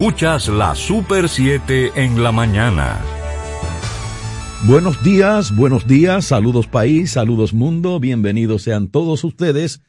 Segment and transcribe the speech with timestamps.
[0.00, 3.00] Escuchas la Super 7 en la mañana.
[4.64, 9.82] Buenos días, buenos días, saludos país, saludos mundo, bienvenidos sean todos ustedes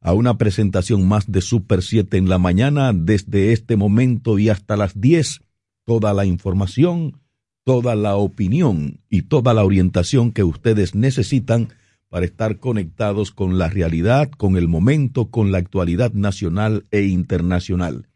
[0.00, 4.76] a una presentación más de Super 7 en la mañana desde este momento y hasta
[4.76, 5.40] las 10.
[5.84, 7.20] Toda la información,
[7.64, 11.70] toda la opinión y toda la orientación que ustedes necesitan
[12.08, 18.06] para estar conectados con la realidad, con el momento, con la actualidad nacional e internacional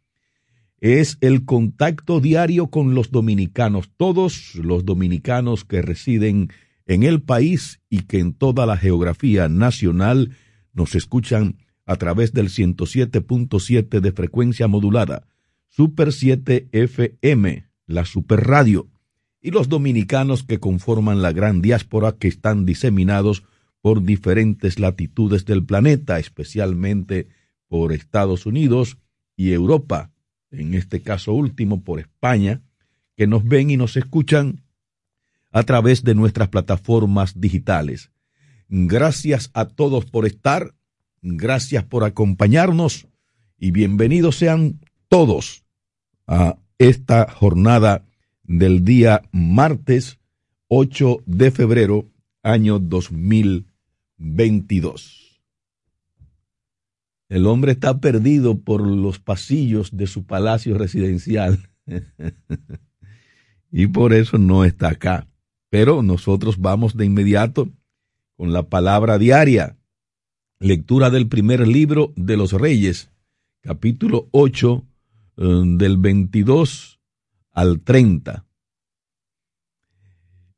[0.80, 6.50] es el contacto diario con los dominicanos, todos los dominicanos que residen
[6.86, 10.36] en el país y que en toda la geografía nacional
[10.72, 15.26] nos escuchan a través del 107.7 de frecuencia modulada,
[15.68, 18.88] Super 7 FM, la Super Radio,
[19.42, 23.44] y los dominicanos que conforman la gran diáspora que están diseminados
[23.82, 27.28] por diferentes latitudes del planeta, especialmente
[27.68, 28.98] por Estados Unidos
[29.36, 30.10] y Europa
[30.50, 32.62] en este caso último por España,
[33.16, 34.62] que nos ven y nos escuchan
[35.52, 38.12] a través de nuestras plataformas digitales.
[38.68, 40.74] Gracias a todos por estar,
[41.22, 43.08] gracias por acompañarnos
[43.58, 45.64] y bienvenidos sean todos
[46.26, 48.06] a esta jornada
[48.42, 50.18] del día martes
[50.68, 52.08] 8 de febrero
[52.42, 55.19] año 2022.
[57.30, 61.70] El hombre está perdido por los pasillos de su palacio residencial.
[63.70, 65.28] y por eso no está acá.
[65.70, 67.70] Pero nosotros vamos de inmediato
[68.36, 69.78] con la palabra diaria.
[70.58, 73.10] Lectura del primer libro de los Reyes,
[73.60, 74.84] capítulo 8,
[75.36, 77.00] eh, del 22
[77.52, 78.44] al 30.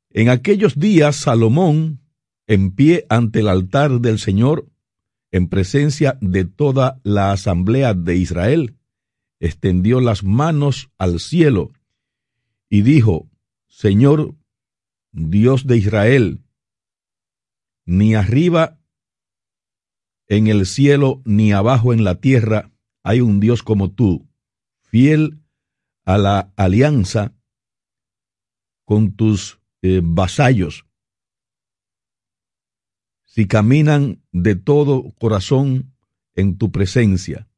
[0.09, 2.01] En aquellos días Salomón,
[2.47, 4.72] en pie ante el altar del Señor,
[5.33, 8.77] en presencia de toda la asamblea de Israel,
[9.41, 11.73] extendió las manos al cielo
[12.69, 13.29] y dijo,
[13.67, 14.37] Señor,
[15.11, 16.45] Dios de Israel,
[17.87, 18.79] ni arriba
[20.29, 22.71] en el cielo ni abajo en la tierra
[23.03, 24.29] hay un Dios como tú,
[24.81, 25.42] fiel
[26.05, 27.35] a la alianza
[28.85, 30.87] con tus eh, vasallos
[33.33, 35.95] si caminan de todo corazón
[36.35, 37.48] en tu presencia.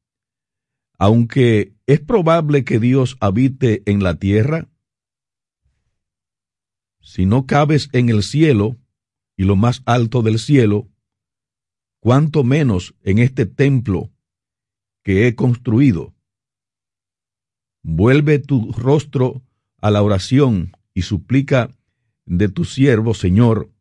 [0.97, 4.69] Aunque es probable que Dios habite en la tierra,
[7.01, 8.77] si no cabes en el cielo
[9.35, 10.87] y lo más alto del cielo,
[11.99, 14.13] cuánto menos en este templo
[15.03, 16.15] que he construido.
[17.83, 19.43] Vuelve tu rostro
[19.81, 21.75] a la oración y suplica
[22.25, 23.73] de tu siervo, Señor,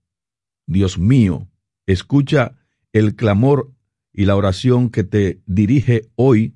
[0.66, 1.48] Dios mío,
[1.86, 2.56] Escucha
[2.92, 3.72] el clamor
[4.12, 6.54] y la oración que te dirige hoy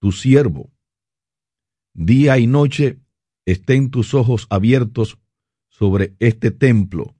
[0.00, 0.72] tu siervo.
[1.92, 2.98] Día y noche
[3.44, 5.18] estén tus ojos abiertos
[5.68, 7.14] sobre este templo,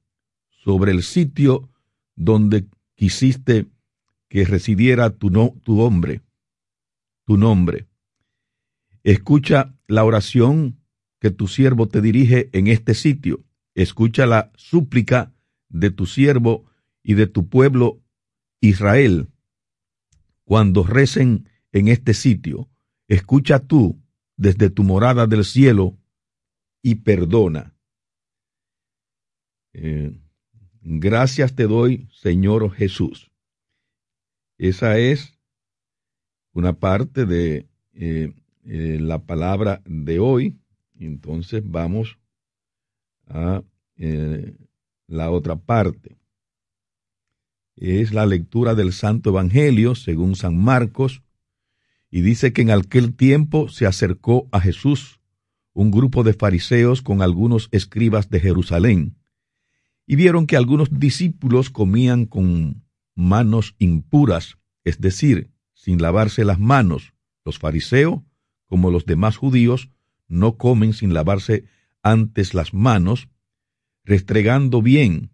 [0.48, 1.70] sobre el sitio
[2.16, 2.66] donde
[2.96, 3.66] quisiste
[4.28, 5.30] que residiera tu,
[5.62, 6.22] tu hombre,
[7.24, 7.86] tu nombre.
[9.04, 10.80] Escucha la oración
[11.20, 13.44] que tu siervo te dirige en este sitio.
[13.74, 15.32] Escucha la súplica
[15.68, 16.64] de tu siervo
[17.04, 18.02] y de tu pueblo
[18.60, 19.28] Israel,
[20.44, 22.68] cuando recen en este sitio,
[23.06, 24.02] escucha tú
[24.36, 25.96] desde tu morada del cielo
[26.82, 27.76] y perdona.
[29.74, 30.18] Eh,
[30.80, 33.30] gracias te doy, Señor Jesús.
[34.56, 35.38] Esa es
[36.52, 38.32] una parte de eh,
[38.64, 40.58] eh, la palabra de hoy.
[40.98, 42.18] Entonces vamos
[43.26, 43.62] a
[45.06, 46.16] la otra parte
[47.76, 51.22] es la lectura del Santo Evangelio según San Marcos,
[52.10, 55.20] y dice que en aquel tiempo se acercó a Jesús
[55.72, 59.16] un grupo de fariseos con algunos escribas de Jerusalén,
[60.06, 67.14] y vieron que algunos discípulos comían con manos impuras, es decir, sin lavarse las manos.
[67.44, 68.20] Los fariseos,
[68.66, 69.90] como los demás judíos,
[70.28, 71.64] no comen sin lavarse
[72.02, 73.28] antes las manos,
[74.04, 75.33] restregando bien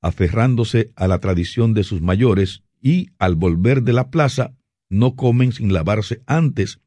[0.00, 4.54] aferrándose a la tradición de sus mayores, y al volver de la plaza
[4.88, 6.80] no comen sin lavarse antes,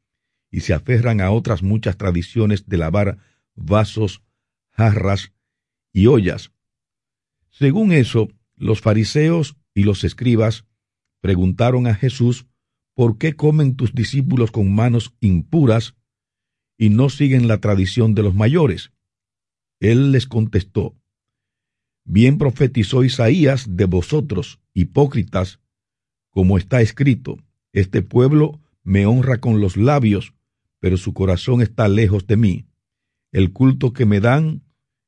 [0.50, 3.18] y se aferran a otras muchas tradiciones de lavar
[3.54, 4.22] vasos,
[4.70, 5.32] jarras
[5.92, 6.52] y ollas.
[7.50, 10.66] Según eso, los fariseos y los escribas
[11.20, 12.46] preguntaron a Jesús,
[12.94, 15.94] ¿por qué comen tus discípulos con manos impuras
[16.76, 18.92] y no siguen la tradición de los mayores?
[19.80, 20.96] Él les contestó,
[22.04, 25.60] Bien profetizó Isaías de vosotros, hipócritas,
[26.30, 27.38] como está escrito,
[27.72, 30.34] este pueblo me honra con los labios,
[30.80, 32.66] pero su corazón está lejos de mí.
[33.30, 34.62] El culto que me dan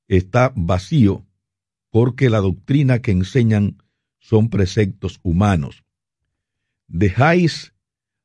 [0.07, 1.27] está vacío,
[1.91, 3.83] porque la doctrina que enseñan
[4.19, 5.85] son preceptos humanos.
[6.87, 7.75] Dejáis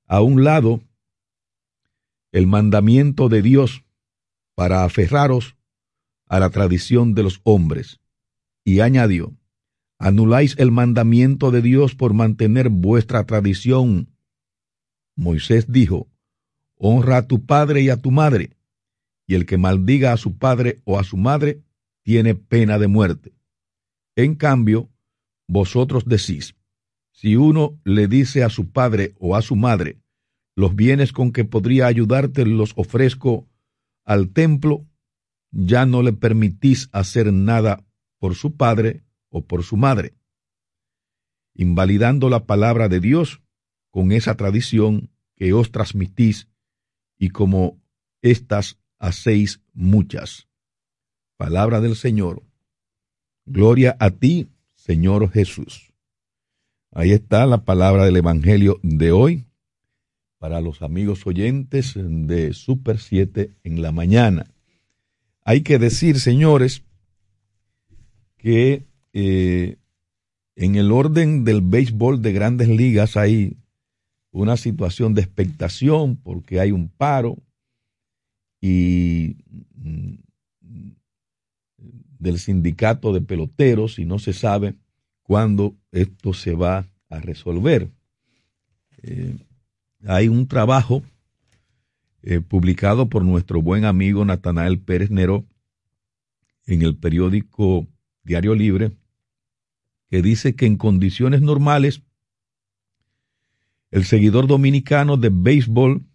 [0.05, 0.81] a un lado
[2.31, 3.83] el mandamiento de Dios
[4.55, 5.55] para aferraros
[6.27, 7.99] a la tradición de los hombres.
[8.69, 9.35] Y añadió,
[9.97, 14.13] anuláis el mandamiento de Dios por mantener vuestra tradición.
[15.15, 16.07] Moisés dijo,
[16.75, 18.57] honra a tu padre y a tu madre,
[19.25, 21.63] y el que maldiga a su padre o a su madre
[22.03, 23.33] tiene pena de muerte.
[24.15, 24.91] En cambio,
[25.47, 26.55] vosotros decís,
[27.11, 29.97] si uno le dice a su padre o a su madre,
[30.55, 33.47] los bienes con que podría ayudarte los ofrezco
[34.05, 34.85] al templo,
[35.49, 37.83] ya no le permitís hacer nada
[38.19, 40.13] por su padre o por su madre,
[41.53, 43.41] invalidando la palabra de Dios
[43.89, 46.47] con esa tradición que os transmitís
[47.17, 47.81] y como
[48.21, 50.47] éstas hacéis muchas.
[51.37, 52.43] Palabra del Señor.
[53.45, 55.93] Gloria a ti, Señor Jesús.
[56.91, 59.45] Ahí está la palabra del Evangelio de hoy
[60.37, 64.51] para los amigos oyentes de Super 7 en la mañana.
[65.43, 66.83] Hay que decir, señores,
[68.39, 69.77] que eh,
[70.55, 73.57] en el orden del béisbol de grandes ligas hay
[74.31, 77.37] una situación de expectación porque hay un paro
[78.61, 79.37] y
[79.75, 80.13] mm,
[82.19, 84.75] del sindicato de peloteros y no se sabe
[85.23, 87.89] cuándo esto se va a resolver.
[89.01, 89.37] Eh,
[90.05, 91.03] hay un trabajo
[92.21, 95.45] eh, publicado por nuestro buen amigo Natanael Pérez Nero
[96.65, 97.87] en el periódico
[98.29, 98.91] Diario Libre,
[100.11, 102.03] que dice que en condiciones normales
[103.89, 106.05] el seguidor dominicano de béisbol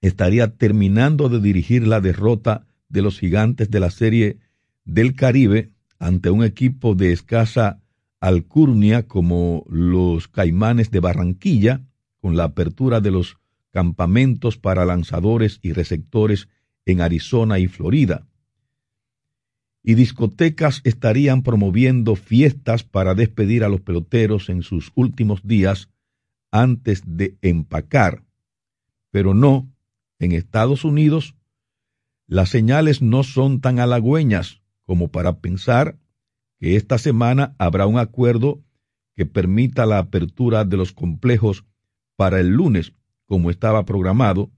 [0.00, 4.40] estaría terminando de dirigir la derrota de los gigantes de la serie
[4.84, 5.70] del Caribe
[6.00, 7.80] ante un equipo de escasa
[8.18, 11.82] alcurnia como los Caimanes de Barranquilla,
[12.20, 13.38] con la apertura de los
[13.70, 16.48] campamentos para lanzadores y receptores
[16.86, 18.26] en Arizona y Florida.
[19.88, 25.90] Y discotecas estarían promoviendo fiestas para despedir a los peloteros en sus últimos días
[26.50, 28.24] antes de empacar.
[29.12, 29.72] Pero no,
[30.18, 31.36] en Estados Unidos
[32.26, 35.96] las señales no son tan halagüeñas como para pensar
[36.58, 38.64] que esta semana habrá un acuerdo
[39.14, 41.64] que permita la apertura de los complejos
[42.16, 42.92] para el lunes,
[43.26, 44.50] como estaba programado,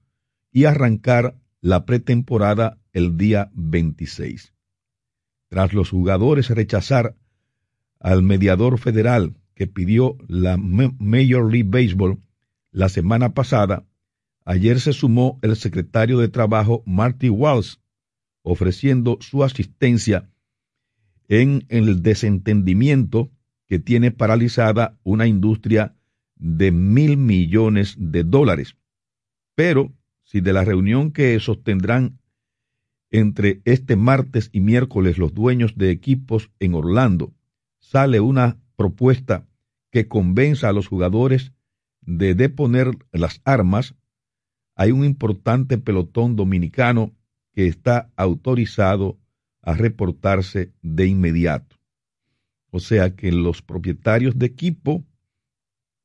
[0.51, 4.55] y arrancar la pretemporada el día 26.
[5.49, 7.17] Tras los jugadores rechazar
[8.00, 12.21] al mediador federal que pidió la Major League Baseball
[12.71, 13.85] la semana pasada,
[14.45, 17.77] ayer se sumó el secretario de Trabajo Marty Walsh
[18.43, 20.31] ofreciendo su asistencia
[21.29, 23.31] en el desentendimiento
[23.67, 25.97] que tiene paralizada una industria
[26.37, 28.77] de mil millones de dólares.
[29.55, 29.93] Pero
[30.23, 32.19] si de la reunión que sostendrán
[33.11, 37.33] entre este martes y miércoles los dueños de equipos en Orlando
[37.81, 39.47] sale una propuesta
[39.91, 41.53] que convenza a los jugadores
[42.03, 43.95] de deponer las armas,
[44.75, 47.13] hay un importante pelotón dominicano
[47.53, 49.19] que está autorizado
[49.62, 51.77] a reportarse de inmediato.
[52.71, 55.05] O sea que los propietarios de equipo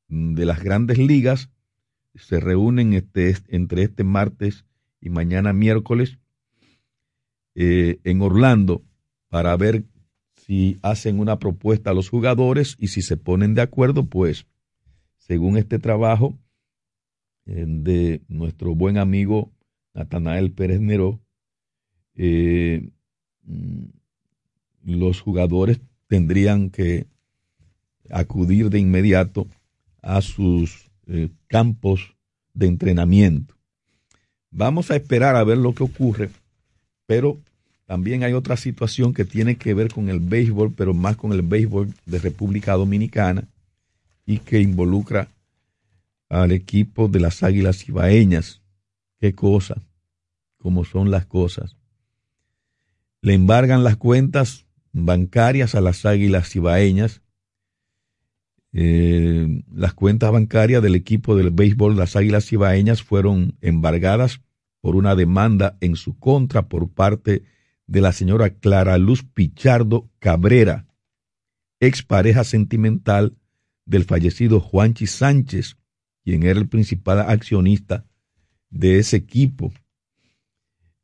[0.07, 1.49] de las grandes ligas
[2.15, 4.65] se reúnen este, entre este martes
[5.01, 6.19] y mañana miércoles
[7.55, 8.83] eh, en Orlando
[9.29, 9.85] para ver
[10.35, 14.47] si hacen una propuesta a los jugadores y si se ponen de acuerdo, pues
[15.17, 16.37] según este trabajo
[17.45, 19.51] eh, de nuestro buen amigo
[19.93, 21.21] Natanael Pérez Neró,
[22.15, 22.89] eh,
[23.43, 23.85] mm,
[24.83, 27.07] los jugadores tendrían que
[28.09, 29.47] acudir de inmediato
[30.01, 30.91] a sus
[31.47, 32.15] campos
[32.53, 33.55] de entrenamiento.
[34.51, 36.29] Vamos a esperar a ver lo que ocurre,
[37.05, 37.37] pero
[37.85, 41.41] también hay otra situación que tiene que ver con el béisbol, pero más con el
[41.41, 43.43] béisbol de República Dominicana
[44.25, 45.27] y que involucra
[46.29, 48.61] al equipo de las Águilas Ibaeñas.
[49.19, 49.75] Qué cosa,
[50.57, 51.75] cómo son las cosas
[53.23, 57.21] le embargan las cuentas bancarias a las águilas ibaeñas.
[58.73, 64.41] Eh, las cuentas bancarias del equipo del béisbol las águilas ibaeñas fueron embargadas
[64.83, 67.43] por una demanda en su contra por parte
[67.87, 70.87] de la señora Clara Luz Pichardo Cabrera,
[71.79, 73.37] expareja sentimental
[73.85, 75.77] del fallecido Juanchi Sánchez,
[76.25, 78.05] quien era el principal accionista
[78.71, 79.71] de ese equipo.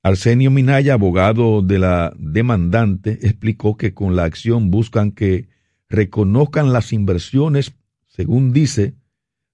[0.04, 5.48] Arsenio Minaya, abogado de la demandante, explicó que con la acción buscan que
[5.88, 7.76] reconozcan las inversiones,
[8.08, 8.96] según dice,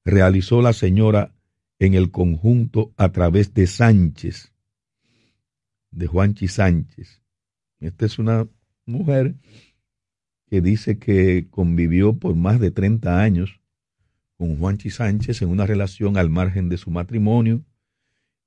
[0.03, 1.34] realizó la señora
[1.79, 4.53] en el conjunto a través de Sánchez,
[5.91, 7.21] de Juanchi Sánchez.
[7.79, 8.47] Esta es una
[8.85, 9.35] mujer
[10.47, 13.59] que dice que convivió por más de 30 años
[14.37, 17.63] con Juanchi Sánchez en una relación al margen de su matrimonio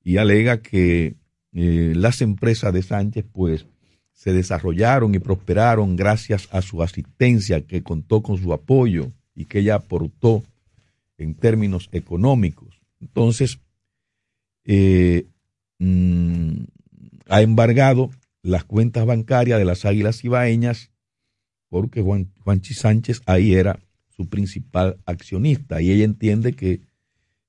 [0.02, 1.16] y alega que
[1.52, 3.66] eh, las empresas de Sánchez pues
[4.12, 9.60] se desarrollaron y prosperaron gracias a su asistencia que contó con su apoyo y que
[9.60, 10.42] ella aportó
[11.18, 12.77] en términos económicos.
[13.00, 13.60] Entonces,
[14.64, 15.26] eh,
[15.78, 16.64] mm,
[17.28, 18.10] ha embargado
[18.42, 20.90] las cuentas bancarias de las Águilas Ibaeñas
[21.68, 23.78] porque Juan, Juanchi Sánchez ahí era
[24.08, 26.80] su principal accionista y ella entiende que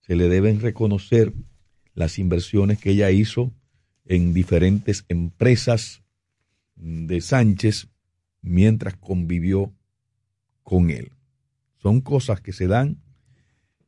[0.02, 1.34] se le deben reconocer
[1.94, 3.54] las inversiones que ella hizo
[4.06, 6.04] en diferentes empresas
[6.76, 7.90] de Sánchez
[8.42, 9.74] mientras convivió
[10.64, 11.12] con él.
[11.78, 13.02] Son cosas que se dan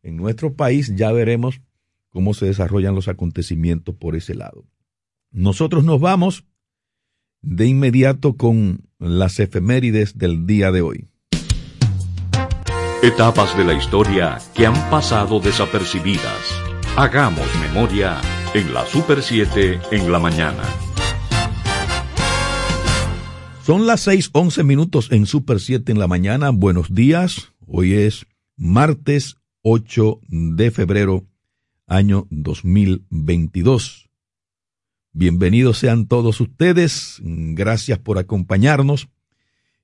[0.04, 1.62] en nuestro país, ya veremos
[2.10, 4.66] cómo se desarrollan los acontecimientos por ese lado.
[5.32, 6.46] Nosotros nos vamos
[7.42, 11.08] de inmediato con las efemérides del día de hoy.
[13.02, 16.62] Etapas de la historia que han pasado desapercibidas.
[16.96, 18.22] Hagamos memoria
[18.54, 20.62] en la Super 7 en la mañana.
[23.64, 26.52] Son las 6:11 minutos en Super 7 en la mañana.
[26.52, 27.54] Buenos días.
[27.66, 31.28] Hoy es martes 8 de febrero,
[31.86, 34.10] año 2022.
[35.14, 39.10] Bienvenidos sean todos ustedes, gracias por acompañarnos.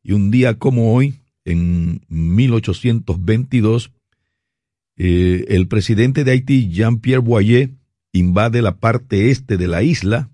[0.02, 3.92] Y un día como hoy, en 1822,
[4.96, 7.76] eh, el presidente de Haití, Jean-Pierre Boyer,
[8.14, 10.32] invade la parte este de la isla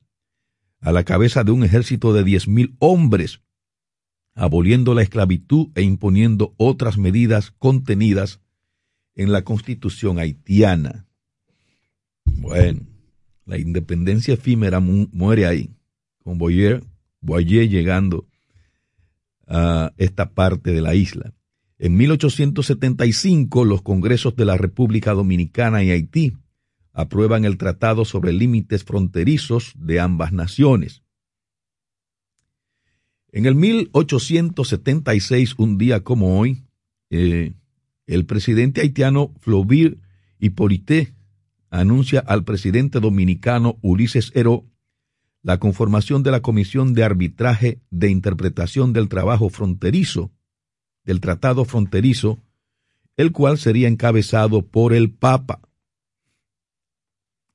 [0.80, 3.42] a la cabeza de un ejército de 10.000 hombres,
[4.36, 8.40] aboliendo la esclavitud e imponiendo otras medidas contenidas
[9.16, 11.06] en la constitución haitiana.
[12.26, 12.82] Bueno,
[13.46, 15.72] la independencia efímera muere ahí,
[16.24, 16.84] con Boyer,
[17.22, 18.28] Boyer llegando
[19.48, 21.34] a esta parte de la isla.
[21.78, 26.34] En 1875, los congresos de la República Dominicana y Haití
[26.94, 31.02] aprueban el Tratado sobre Límites Fronterizos de ambas naciones.
[33.32, 36.64] En el 1876, un día como hoy,
[37.10, 37.54] eh,
[38.08, 40.00] el presidente haitiano Flovir
[40.40, 41.14] Hippolyte
[41.70, 44.66] anuncia al presidente dominicano Ulises Heró
[45.42, 50.32] la conformación de la Comisión de Arbitraje de Interpretación del Trabajo Fronterizo,
[51.04, 52.42] del Tratado Fronterizo,
[53.18, 55.62] el cual sería encabezado por el Papa.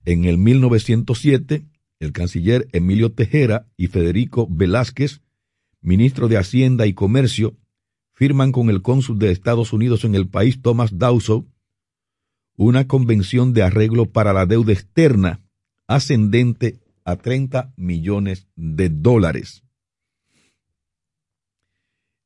[0.05, 1.67] En el 1907,
[1.99, 5.23] el canciller Emilio Tejera y Federico Velázquez,
[5.81, 7.57] ministro de Hacienda y Comercio,
[8.19, 11.55] firman con el cónsul de Estados Unidos en el país, Thomas Dawson,
[12.57, 15.41] una convención de arreglo para la deuda externa
[15.87, 19.63] ascendente a 30 millones de dólares.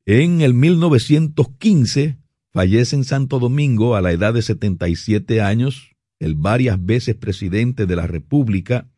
[0.07, 2.17] En el 1915
[2.55, 7.97] fallece en Santo Domingo a la edad de 77 años el varias veces presidente de
[7.97, 8.91] la República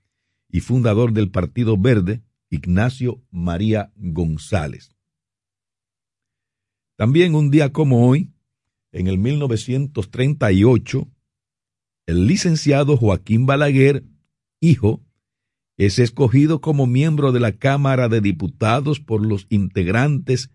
[0.48, 4.93] y fundador del Partido Verde, Ignacio María González.
[6.96, 8.30] También un día como hoy,
[8.92, 11.08] en el 1938,
[12.06, 14.04] el licenciado Joaquín Balaguer,
[14.60, 15.02] hijo,
[15.76, 20.50] es escogido como miembro de la Cámara de Diputados por los integrantes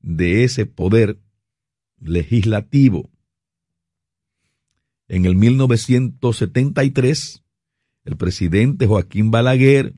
[0.00, 1.20] de ese poder
[1.98, 3.10] legislativo.
[5.06, 7.44] En el 1973,
[8.04, 9.94] el presidente Joaquín Balaguer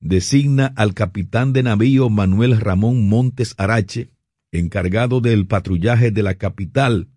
[0.00, 4.10] designa al capitán de navío Manuel Ramón Montes Arache,
[4.52, 7.08] encargado del patrullaje de la capital,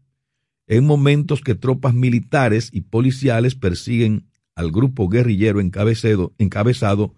[0.67, 7.15] en momentos que tropas militares y policiales persiguen al grupo guerrillero encabezado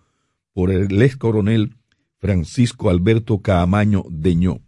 [0.54, 1.76] por el ex coronel
[2.18, 4.62] Francisco Alberto Caamaño Deñó.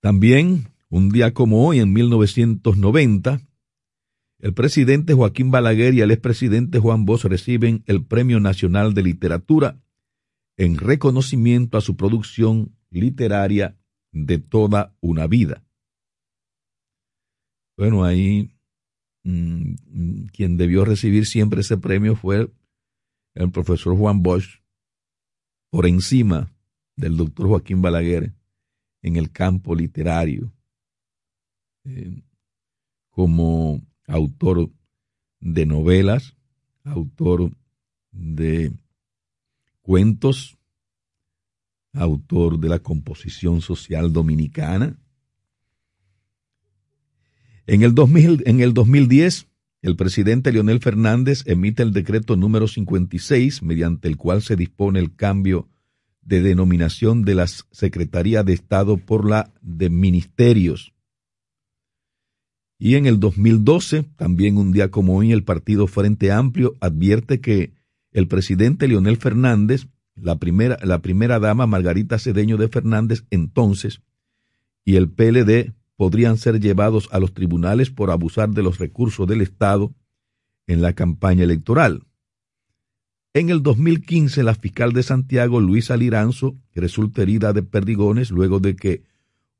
[0.00, 3.40] También, un día como hoy, en 1990,
[4.40, 9.80] el presidente Joaquín Balaguer y el expresidente Juan Bosch reciben el Premio Nacional de Literatura
[10.56, 13.76] en reconocimiento a su producción literaria
[14.12, 15.64] de toda una vida.
[17.76, 18.54] Bueno, ahí
[19.24, 22.52] mm, quien debió recibir siempre ese premio fue
[23.34, 24.62] el, profesor Juan Bosch,
[25.70, 26.54] por encima
[26.96, 28.32] del doctor Joaquín Balaguer
[29.02, 30.52] en el campo literario.
[31.84, 32.22] Eh,
[33.10, 34.70] como autor
[35.40, 36.36] de novelas,
[36.84, 37.50] autor
[38.12, 38.72] de
[39.84, 40.56] cuentos,
[41.92, 44.98] autor de la composición social dominicana.
[47.66, 49.46] En el, 2000, en el 2010,
[49.82, 55.14] el presidente Leonel Fernández emite el decreto número 56, mediante el cual se dispone el
[55.14, 55.68] cambio
[56.22, 60.94] de denominación de la Secretaría de Estado por la de Ministerios.
[62.78, 67.74] Y en el 2012, también un día como hoy, el Partido Frente Amplio advierte que
[68.14, 74.00] el presidente Leonel Fernández, la primera, la primera dama Margarita Cedeño de Fernández entonces,
[74.84, 79.40] y el PLD podrían ser llevados a los tribunales por abusar de los recursos del
[79.40, 79.92] Estado
[80.66, 82.04] en la campaña electoral.
[83.34, 88.76] En el 2015, la fiscal de Santiago, Luisa Liranzo, resulta herida de perdigones luego de
[88.76, 89.02] que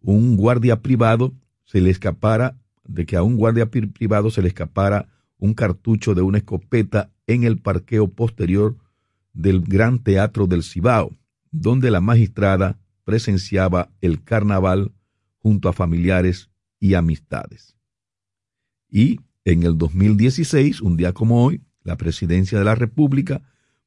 [0.00, 1.34] un guardia privado
[1.64, 5.08] se le escapara de que a un guardia privado se le escapara
[5.38, 8.76] un cartucho de una escopeta en el parqueo posterior
[9.33, 11.16] del Gran Teatro del Cibao,
[11.50, 14.93] donde la magistrada presenciaba el carnaval
[15.38, 16.50] junto a familiares
[16.81, 17.76] y amistades.
[18.88, 23.43] Y en el 2016, un día como hoy, la presidencia de la República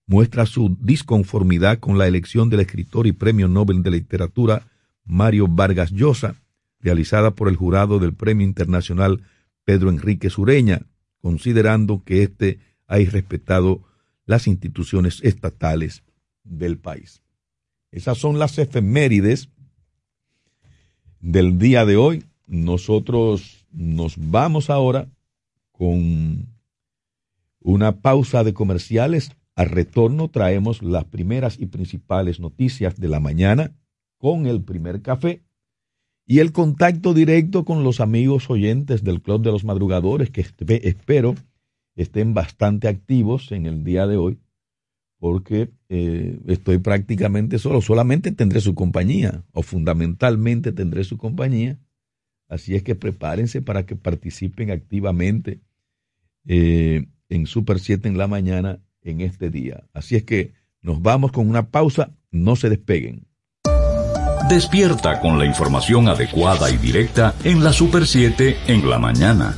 [0.06, 4.68] muestra su disconformidad con la elección del escritor y premio Nobel de Literatura
[5.04, 6.36] Mario Vargas Llosa,
[6.80, 9.24] realizada por el jurado del Premio Internacional
[9.66, 10.82] Pedro Enrique Sureña,
[11.22, 13.84] considerando que éste ha irrespetado
[14.26, 16.04] las instituciones estatales
[16.44, 17.22] del país.
[17.92, 19.50] Esas son las efemérides
[21.20, 22.26] del día de hoy.
[22.46, 25.10] Nosotros nos vamos ahora
[25.72, 26.48] con
[27.60, 29.32] una pausa de comerciales.
[29.56, 33.76] Al retorno traemos las primeras y principales noticias de la mañana
[34.18, 35.44] con el primer café
[36.26, 40.46] y el contacto directo con los amigos oyentes del Club de los Madrugadores, que
[40.84, 41.36] espero
[41.98, 44.40] estén bastante activos en el día de hoy,
[45.20, 51.80] porque eh, estoy prácticamente solo, solamente tendré su compañía, o fundamentalmente tendré su compañía,
[52.48, 55.60] así es que prepárense para que participen activamente
[56.46, 59.84] eh, en Super 7 en la mañana en este día.
[59.94, 63.26] Así es que nos vamos con una pausa, no se despeguen.
[64.50, 69.58] Despierta con la información adecuada y directa en la Super 7 en la mañana.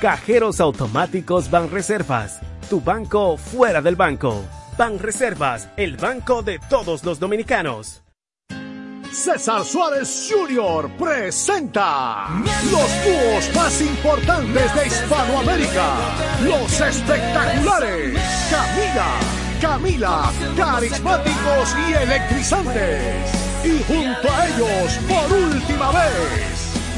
[0.00, 2.40] Cajeros automáticos Banreservas.
[2.70, 4.42] Tu banco fuera del banco.
[4.78, 8.02] Banreservas, el banco de todos los dominicanos.
[9.12, 10.90] César Suárez Jr.
[10.98, 12.28] presenta
[12.70, 15.96] los dúos más importantes de Hispanoamérica,
[16.44, 18.18] los espectaculares
[18.50, 19.10] Camila,
[19.60, 23.50] Camila, carismáticos y electrizantes.
[23.64, 26.59] Y junto a ellos, por última vez,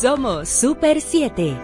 [0.00, 1.54] Somos Super 7.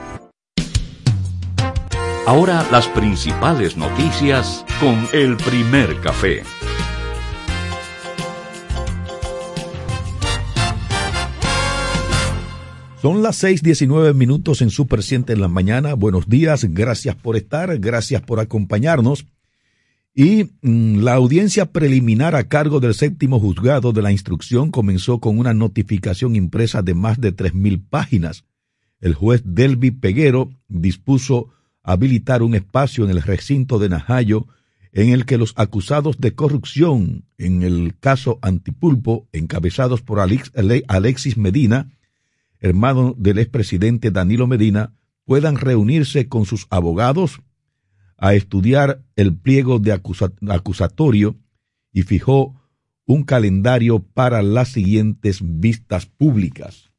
[2.27, 6.43] Ahora las principales noticias con el primer café.
[13.01, 15.95] Son las 6:19 minutos en Super 7 en la mañana.
[15.95, 19.25] Buenos días, gracias por estar, gracias por acompañarnos.
[20.19, 25.39] Y mm, la audiencia preliminar a cargo del séptimo juzgado de la instrucción comenzó con
[25.39, 28.47] una notificación impresa de más de tres mil páginas.
[28.99, 31.51] El juez Delvi Peguero dispuso
[31.83, 34.47] habilitar un espacio en el recinto de Najayo
[34.93, 41.93] en el que los acusados de corrupción en el caso Antipulpo, encabezados por Alexis Medina,
[42.59, 44.95] hermano del expresidente Danilo Medina,
[45.27, 47.43] puedan reunirse con sus abogados,
[48.17, 51.37] a estudiar el pliego de acusatorio
[51.93, 52.55] y fijó
[53.07, 56.91] un calendario para las siguientes vistas públicas.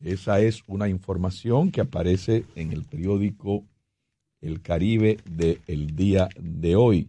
[0.00, 3.64] Esa es una información que aparece en el periódico
[4.40, 7.08] El Caribe del día de hoy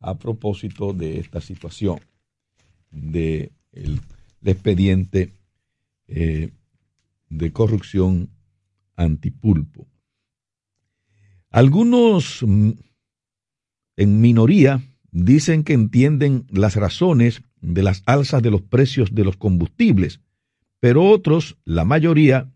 [0.00, 2.00] a propósito de esta situación
[2.90, 4.00] de el,
[4.42, 5.32] expediente
[6.08, 6.50] eh,
[7.28, 8.30] de corrupción
[8.96, 9.86] antipulpo.
[11.50, 12.70] Algunos mm,
[13.96, 19.36] en minoría dicen que entienden las razones de las alzas de los precios de los
[19.36, 20.20] combustibles,
[20.78, 22.50] pero otros, la mayoría,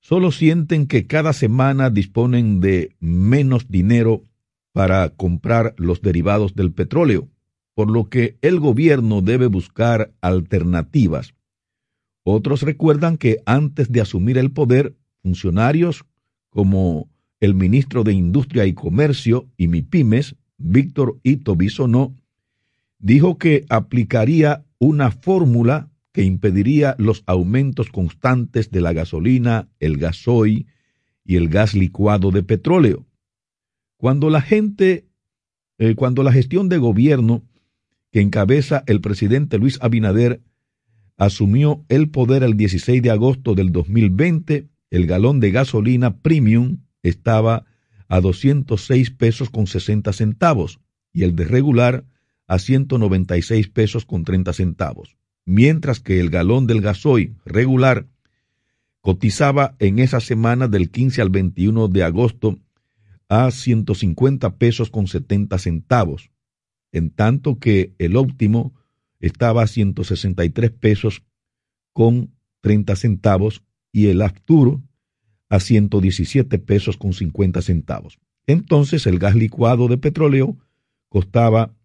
[0.00, 4.24] solo sienten que cada semana disponen de menos dinero
[4.72, 7.28] para comprar los derivados del petróleo,
[7.74, 11.34] por lo que el gobierno debe buscar alternativas.
[12.24, 16.04] Otros recuerdan que antes de asumir el poder, funcionarios
[16.50, 17.11] como
[17.42, 22.14] el ministro de Industria y Comercio y MIPIMES Víctor Ito Bisonó,
[23.00, 30.68] dijo que aplicaría una fórmula que impediría los aumentos constantes de la gasolina, el gasoil
[31.24, 33.06] y el gas licuado de petróleo.
[33.96, 35.08] Cuando la gente,
[35.78, 37.42] eh, cuando la gestión de gobierno
[38.12, 40.42] que encabeza el presidente Luis Abinader
[41.16, 47.64] asumió el poder el 16 de agosto del 2020, el galón de gasolina premium estaba
[48.08, 50.80] a 206 pesos con 60 centavos
[51.12, 52.04] y el de regular
[52.46, 58.06] a 196 pesos con 30 centavos, mientras que el galón del gasoil regular
[59.00, 62.58] cotizaba en esa semana del 15 al 21 de agosto
[63.28, 66.30] a 150 pesos con 70 centavos,
[66.92, 68.74] en tanto que el óptimo
[69.18, 71.22] estaba a 163 pesos
[71.92, 74.82] con 30 centavos y el Arturo
[75.52, 78.18] a 117 pesos con 50 centavos.
[78.46, 80.56] Entonces el gas licuado de petróleo
[81.10, 81.76] costaba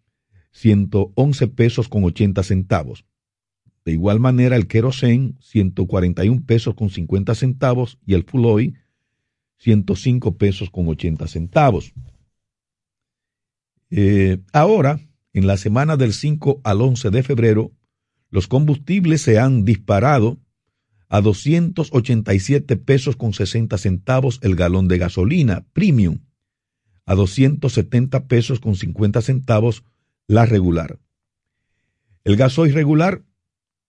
[0.52, 3.04] 111 pesos con 80 centavos.
[3.84, 8.78] De igual manera el querosén 141 pesos con 50 centavos y el full oil
[9.58, 11.92] 105 pesos con 80 centavos.
[13.90, 14.98] Eh, ahora,
[15.34, 17.72] en la semana del 5 al 11 de febrero,
[18.30, 20.38] los combustibles se han disparado
[21.08, 26.20] a 287 pesos con 60 centavos el galón de gasolina premium,
[27.06, 29.84] a 270 pesos con 50 centavos
[30.26, 30.98] la regular.
[32.24, 33.22] El gasoil regular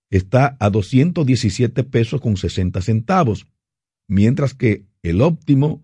[0.10, 3.48] está a 217 pesos con 60 centavos,
[4.08, 5.84] mientras que el óptimo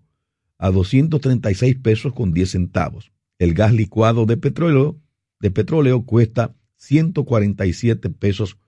[0.58, 3.12] a 236 pesos con 10 centavos.
[3.38, 4.98] El gas licuado de petróleo,
[5.40, 8.58] de petróleo cuesta 147 pesos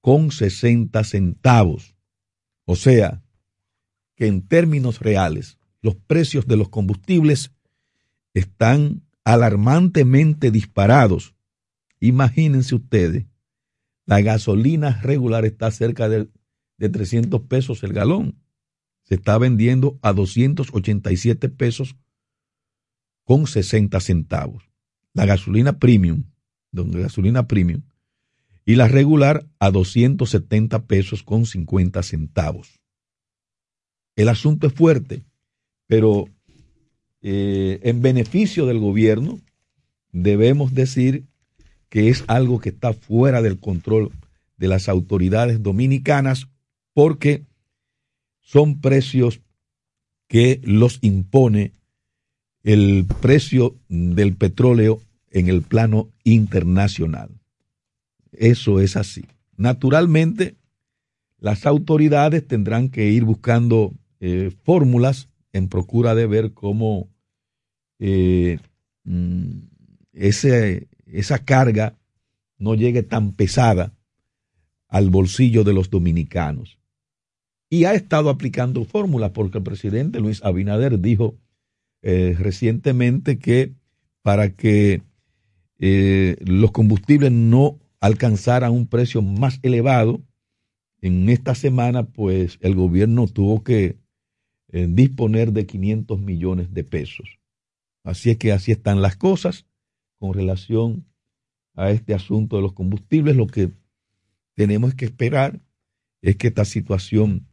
[0.00, 1.93] con 60 centavos.
[2.64, 3.22] O sea,
[4.16, 7.52] que en términos reales, los precios de los combustibles
[8.32, 11.34] están alarmantemente disparados.
[12.00, 13.26] Imagínense ustedes,
[14.06, 16.28] la gasolina regular está cerca de,
[16.78, 18.38] 300 pesos el galón.
[19.04, 21.96] Se está vendiendo a 287 pesos
[23.24, 24.70] con 60 centavos.
[25.14, 26.24] La gasolina premium,
[26.70, 27.82] donde gasolina premium,
[28.64, 32.80] y la regular a 270 pesos con 50 centavos.
[34.16, 35.24] El asunto es fuerte,
[35.86, 36.26] pero
[37.20, 39.40] eh, en beneficio del gobierno
[40.12, 41.24] debemos decir
[41.88, 44.12] que es algo que está fuera del control
[44.56, 46.48] de las autoridades dominicanas
[46.92, 47.44] porque
[48.40, 49.40] son precios
[50.28, 51.72] que los impone
[52.62, 55.00] el precio del petróleo
[55.30, 57.30] en el plano internacional.
[58.38, 59.24] Eso es así.
[59.56, 60.56] Naturalmente,
[61.38, 67.08] las autoridades tendrán que ir buscando eh, fórmulas en procura de ver cómo
[67.98, 68.58] eh,
[69.04, 69.58] mm,
[70.12, 71.98] esa carga
[72.58, 73.92] no llegue tan pesada
[74.88, 76.78] al bolsillo de los dominicanos.
[77.68, 81.34] Y ha estado aplicando fórmulas porque el presidente Luis Abinader dijo
[82.02, 83.72] eh, recientemente que
[84.22, 85.02] para que
[85.76, 90.20] los combustibles no alcanzar a un precio más elevado,
[91.00, 93.96] en esta semana, pues el gobierno tuvo que
[94.68, 97.38] eh, disponer de 500 millones de pesos.
[98.02, 99.64] Así es que así están las cosas
[100.18, 101.06] con relación
[101.72, 103.36] a este asunto de los combustibles.
[103.36, 103.70] Lo que
[104.52, 105.58] tenemos que esperar
[106.20, 107.46] es que esta situación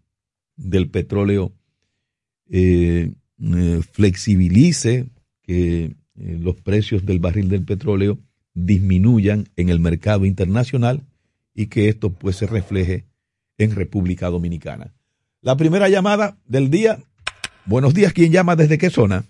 [0.58, 1.54] del petróleo
[2.50, 5.08] eh, eh, flexibilice,
[5.44, 8.20] que los precios del barril del petróleo
[8.54, 11.02] disminuyan en el mercado internacional
[11.54, 13.06] y que esto pues se refleje
[13.58, 14.94] en República Dominicana.
[15.42, 16.98] La primera llamada del día.
[17.66, 19.24] Buenos días, ¿quién llama desde qué zona?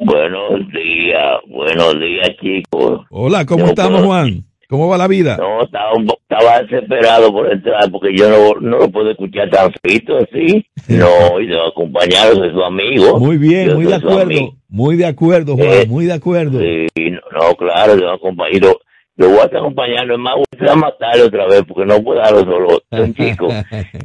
[0.00, 3.06] Buenos días, buenos días chicos.
[3.10, 4.44] Hola, ¿cómo estamos Juan?
[4.68, 5.36] ¿Cómo va la vida?
[5.36, 5.90] No, estaba,
[6.30, 10.64] estaba desesperado por entrar porque yo no, no lo puedo escuchar tan frito así.
[10.88, 13.20] No, y de acompañarlos de su amigo.
[13.20, 14.54] Muy bien, muy de acuerdo.
[14.68, 16.58] Muy de acuerdo, Juan, eh, muy de acuerdo.
[16.58, 18.72] Sí, no, claro, yo acompaño.
[19.16, 22.18] Lo voy a estar acompañando, es más, voy a matarle otra vez porque no puedo
[22.18, 23.48] darlo solo, un chico.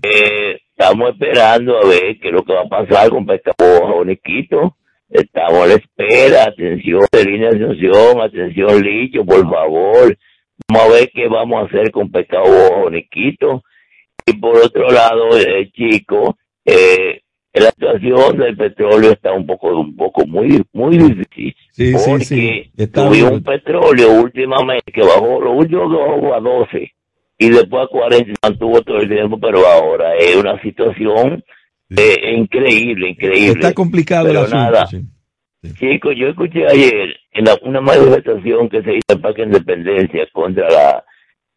[0.04, 4.76] Eh, estamos esperando a ver qué es lo que va a pasar con Pescado Boniquito.
[5.10, 10.16] Estamos a la espera, atención, de atención, atención, Licho, por favor
[10.68, 13.64] Vamos a ver qué vamos a hacer con Pescado Boniquito.
[14.26, 17.22] Y por otro lado, eh, chico, eh,
[17.54, 21.56] la situación del petróleo está un poco, un poco muy, muy difícil.
[21.72, 22.88] Sí, porque sí, sí.
[22.88, 26.92] tuvimos un petróleo últimamente que bajó, lo último que bajó a 12
[27.38, 31.44] y después a 40 mantuvo todo el tiempo, pero ahora es una situación
[31.96, 33.52] eh, increíble, increíble.
[33.52, 34.90] Está complicado pero el asunto, nada,
[35.74, 41.04] Chicos, yo escuché ayer en una manifestación que se hizo en Parque Independencia contra la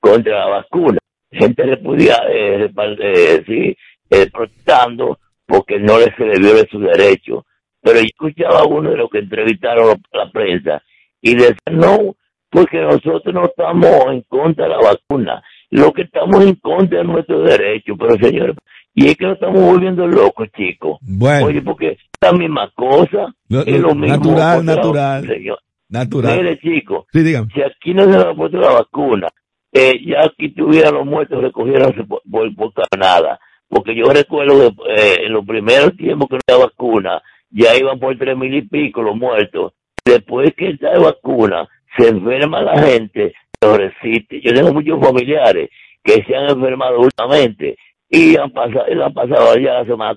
[0.01, 0.99] contra la vacuna,
[1.31, 3.77] gente repudiada, eh, eh, sí,
[4.11, 7.45] eh, protestando porque no les se le viola su derecho.
[7.81, 10.83] Pero yo escuchaba a uno de los que entrevistaron a la prensa
[11.21, 12.17] y decía, no,
[12.51, 17.05] porque nosotros no estamos en contra de la vacuna, lo que estamos en contra de
[17.05, 17.97] nuestro derecho.
[17.97, 18.57] Pero señores,
[18.95, 20.99] y es que nos estamos volviendo locos, chicos.
[21.03, 21.47] Bueno.
[21.47, 24.17] Oye, porque es la misma cosa, es lo mismo.
[24.17, 25.59] Natural, natural.
[25.89, 26.37] Natural.
[26.37, 27.49] Mire, chicos, sí, dígame.
[27.55, 29.29] si aquí no se ha puesto la vacuna,
[29.73, 33.41] eh, ya aquí tuvieran los muertos, recogieran por, por, por nada.
[33.69, 37.99] Porque yo recuerdo que eh, en los primeros tiempos que no había vacuna, ya iban
[37.99, 39.73] por tres mil y pico los muertos.
[40.05, 44.41] Después que está vacuna, se enferma la gente, lo resiste.
[44.43, 45.71] Yo tengo muchos familiares
[46.03, 47.77] que se han enfermado últimamente
[48.11, 50.17] y han pasado, han pasado ya la semana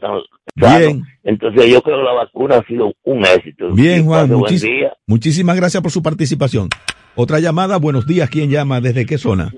[0.56, 1.04] Bien.
[1.24, 3.74] Entonces yo creo que la vacuna ha sido un éxito.
[3.74, 4.30] Bien, Juan,
[5.08, 6.70] muchísimas gracias por su participación.
[7.16, 8.82] Otra llamada, buenos días, ¿quién llama?
[8.82, 9.52] ¿Desde qué zona?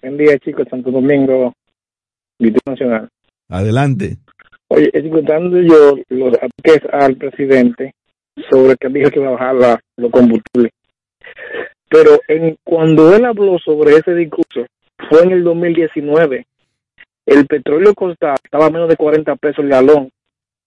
[0.00, 1.52] Buen día, chicos, Santo Domingo,
[2.66, 3.08] Nacional.
[3.48, 4.16] Adelante.
[4.68, 7.92] Oye, escuchando yo los ataques al presidente
[8.50, 10.72] sobre que dijo que iba a bajar la, los combustibles.
[11.88, 14.64] Pero en, cuando él habló sobre ese discurso,
[15.08, 16.46] fue en el 2019
[17.30, 20.10] el petróleo costaba, estaba a menos de 40 pesos el galón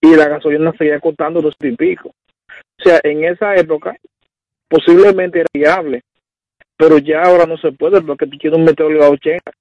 [0.00, 2.08] y la gasolina seguía costando dos y pico.
[2.08, 3.94] O sea, en esa época
[4.68, 6.02] posiblemente era viable,
[6.76, 9.52] pero ya ahora no se puede porque tú quieres un petróleo a 80.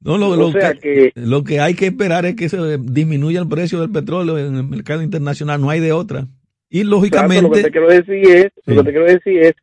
[0.00, 3.80] No, lo, lo, que, lo que hay que esperar es que se disminuya el precio
[3.80, 6.26] del petróleo en el mercado internacional, no hay de otra.
[6.68, 7.42] Y lógicamente...
[7.42, 9.54] lo que te quiero decir es, lo que te quiero decir es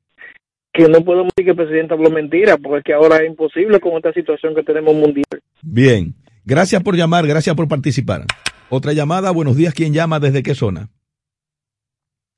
[0.73, 3.79] que no podemos decir que el presidente habló mentira, porque es que ahora es imposible
[3.81, 5.41] con esta situación que tenemos mundial.
[5.61, 6.15] Bien.
[6.43, 8.25] Gracias por llamar, gracias por participar.
[8.69, 10.19] Otra llamada, buenos días, ¿quién llama?
[10.19, 10.89] ¿Desde qué zona?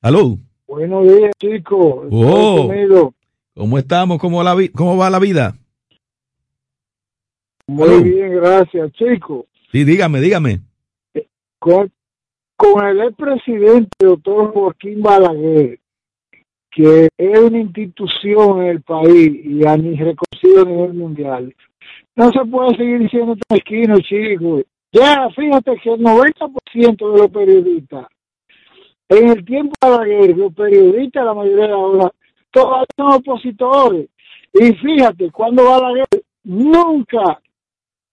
[0.01, 0.37] ¿Aló?
[0.67, 2.07] Buenos días, chicos.
[2.11, 3.13] Oh,
[3.55, 4.19] ¿Cómo estamos?
[4.19, 5.55] ¿Cómo, la ¿Cómo va la vida?
[7.67, 9.45] Muy bien, gracias, chicos.
[9.71, 10.59] Sí, dígame, dígame.
[11.59, 11.89] Con,
[12.57, 15.79] con el expresidente doctor Joaquín Balaguer,
[16.71, 21.55] que es una institución en el país y a ni reconocido a nivel mundial,
[22.15, 24.63] no se puede seguir diciendo esquino, chicos.
[24.91, 28.07] Ya, fíjate que el 90% de los periodistas,
[29.09, 32.11] en el tiempo de la guerra, los periodistas, la mayoría de ahora,
[32.51, 34.09] todos son opositores.
[34.53, 37.41] Y fíjate, cuando va la guerra, nunca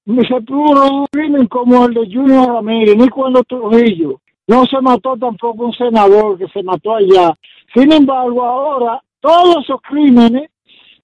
[0.07, 4.21] se pudo un crimen como el de Junior Ramírez, ni cuando Trujillo.
[4.47, 7.33] No se mató tampoco un senador que se mató allá.
[7.75, 10.51] Sin embargo, ahora todos esos crímenes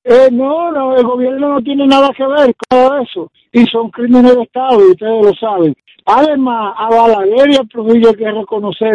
[0.09, 3.33] eh, no, no, el gobierno no tiene nada que ver con eso.
[3.51, 5.75] Y son crímenes de Estado, y ustedes lo saben.
[6.05, 8.95] Además, a Balaguer y a Trujillo hay que reconocer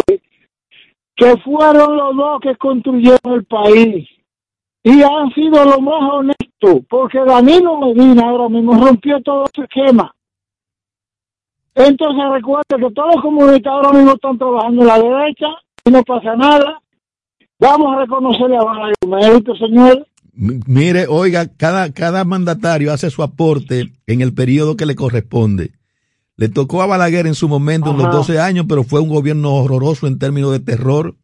[1.13, 4.07] que fueron los dos que construyeron el país.
[4.83, 10.15] Y han sido los más honestos, porque Danilo Medina ahora mismo rompió todo ese esquema.
[11.75, 15.47] Entonces recuerda que todos los comunistas ahora mismo están trabajando en la derecha
[15.83, 16.81] y no pasa nada.
[17.59, 20.07] Vamos a reconocerle a Balaguer mérito, señor.
[20.33, 25.71] Mire, oiga, cada, cada mandatario hace su aporte en el periodo que le corresponde.
[26.37, 29.53] Le tocó a Balaguer en su momento, en los 12 años, pero fue un gobierno
[29.53, 31.15] horroroso en términos de terror.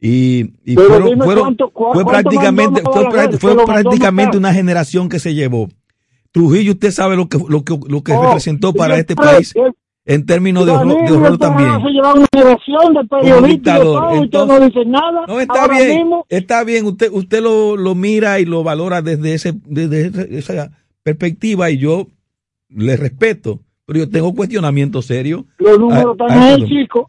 [0.00, 2.82] Y, fueron, fue prácticamente,
[3.38, 5.70] fue, prácticamente una generación que se llevó.
[6.30, 9.54] Trujillo, usted sabe lo que, lo que, lo que oh, representó para este país
[10.06, 11.70] en términos de horror, de horror también.
[11.70, 14.14] Como dictador.
[14.16, 15.24] Entonces, no, dice nada.
[15.26, 16.84] no está bien, está bien.
[16.86, 20.70] Usted, usted lo, lo mira y lo valora desde ese, desde esa
[21.02, 22.06] perspectiva y yo
[22.68, 25.44] le respeto, pero yo tengo cuestionamientos serios.
[25.58, 27.06] Los números están ahí, chicos.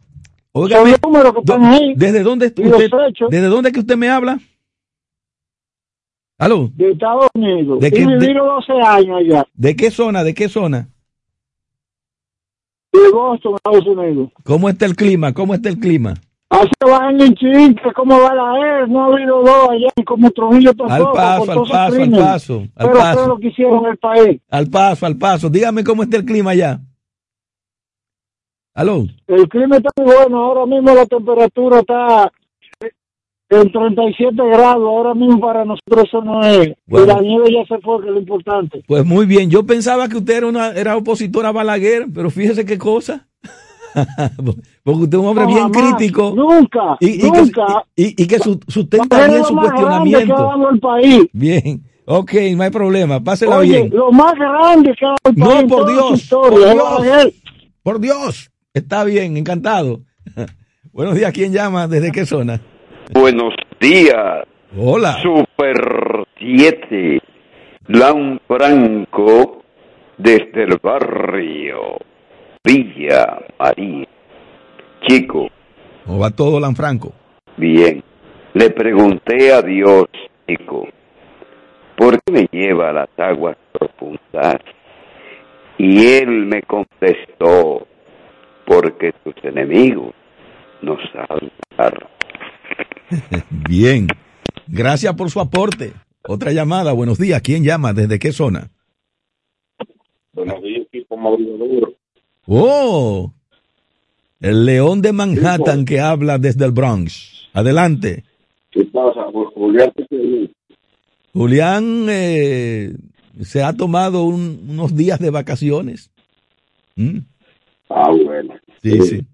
[0.54, 0.70] los
[1.02, 1.92] números que están ahí.
[1.96, 2.90] ¿Desde dónde usted,
[3.30, 4.38] desde dónde que usted me habla?
[6.38, 6.70] ¿Aló?
[6.74, 7.80] de Estados Unidos.
[7.80, 10.22] ¿De qué- y de- vivieron 12 años allá, ¿De qué zona?
[10.22, 10.88] ¿De qué zona?
[13.02, 14.30] De Boston, Estados Unidos.
[14.44, 15.32] ¿Cómo está el clima?
[15.32, 16.14] ¿Cómo está el clima?
[16.48, 18.86] Hace van en chinche, ¿cómo va la E?
[18.86, 21.18] No ha habido dos allá, y como Trujillo tampoco.
[21.18, 23.28] Al paso, al paso, al paso, al Pero paso.
[23.28, 24.40] lo que hicieron el país.
[24.48, 25.50] Al paso, al paso.
[25.50, 26.80] Dígame cómo está el clima allá.
[28.74, 29.06] ¿Aló?
[29.26, 32.30] El clima está muy bueno, ahora mismo la temperatura está
[33.48, 36.72] en 37 grados, ahora mismo para nosotros eso no es.
[36.86, 37.04] Bueno.
[37.04, 38.82] Y la nieve ya se fue, que es lo importante.
[38.86, 39.50] Pues muy bien.
[39.50, 43.28] Yo pensaba que usted era una era opositora a Balaguer, pero fíjese qué cosa.
[44.84, 46.34] Porque usted es un hombre No, bien jamás, crítico.
[46.36, 47.84] Nunca, Y, y que, nunca.
[47.96, 50.34] y- y que su- sustenta bien su cuestionamiento.
[50.34, 51.24] dado el país.
[51.32, 51.82] Bien.
[52.04, 53.20] Ok, no hay problema.
[53.24, 53.90] Pásela Oye, bien.
[53.94, 55.60] lo más grande que ha dado el No, país.
[55.62, 57.32] en por Dios, historia, por Dios.
[57.82, 58.50] Por Dios.
[58.74, 60.00] Está bien, encantado.
[60.92, 61.32] Buenos días.
[61.32, 61.88] ¿Quién llama?
[61.88, 62.60] ¿Desde qué zona?
[63.12, 64.44] Buenos días,
[64.76, 65.16] Hola.
[65.22, 67.20] Super 7,
[67.88, 69.62] Lan Franco,
[70.18, 71.98] desde el barrio
[72.64, 74.06] Villa María.
[75.06, 75.48] Chico,
[76.04, 77.12] ¿Cómo va todo, Lanfranco?
[77.56, 78.02] bien,
[78.54, 80.06] le pregunté a Dios,
[80.48, 80.88] chico,
[81.96, 84.56] ¿por qué me lleva a las aguas profundas?
[85.78, 87.86] Y él me contestó,
[88.64, 90.12] porque tus enemigos
[90.82, 91.50] no saben.
[93.68, 94.06] Bien.
[94.66, 95.92] Gracias por su aporte.
[96.22, 96.92] Otra llamada.
[96.92, 97.40] Buenos días.
[97.42, 97.92] ¿Quién llama?
[97.92, 98.70] ¿Desde qué zona?
[100.32, 101.92] Buenos días, equipo Mauricio Duro.
[102.46, 103.32] Oh,
[104.40, 107.48] el león de Manhattan que habla desde el Bronx.
[107.52, 108.24] Adelante.
[108.70, 109.24] ¿Qué pasa?
[109.54, 109.92] Julián.
[111.32, 112.92] Julián eh,
[113.40, 116.10] se ha tomado un- unos días de vacaciones.
[116.96, 117.18] ¿Mm?
[117.88, 118.54] Ah, bueno.
[118.82, 119.26] Sí, sí.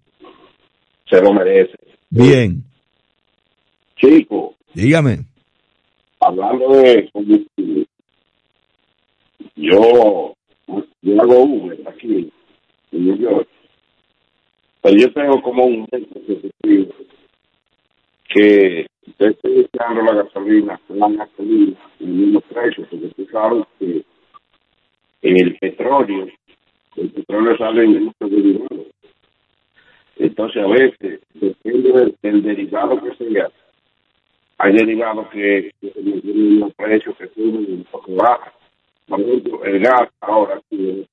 [1.10, 1.76] Se lo merece.
[2.10, 2.64] Bien.
[4.02, 5.18] Chico, Dígame.
[6.18, 7.86] hablando de combustible,
[9.54, 10.34] yo,
[11.02, 12.32] yo hago Uber aquí
[12.90, 13.48] en New York.
[14.80, 16.02] Pero yo tengo como un mes
[18.28, 18.86] que
[19.18, 24.04] estoy echando la gasolina, la gasolina en el mismo precio, porque tú sabes que
[25.22, 26.26] el petróleo,
[26.96, 28.86] el petróleo sale en muchos derivados.
[30.16, 33.48] Entonces a veces, depende del, del derivado que sea,
[34.62, 38.52] hay derivados que, mantienen los precios que suben y otros que bajan.
[39.08, 41.06] Por ejemplo, el gas ahora eh,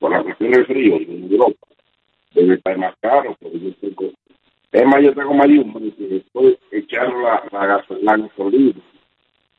[0.00, 1.68] por la cuestión del frío en Europa
[2.34, 4.12] debe estar más caro, pero yo tengo,
[4.72, 8.80] es más, yo tengo mes que estoy echando la, la, gaso- la gasolina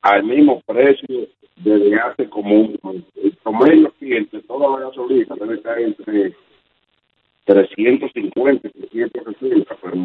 [0.03, 2.79] al mismo precio desde hace como un.
[3.23, 6.35] El promedio entre toda la gasolina debe estar entre
[7.45, 9.95] 350 y 360, pero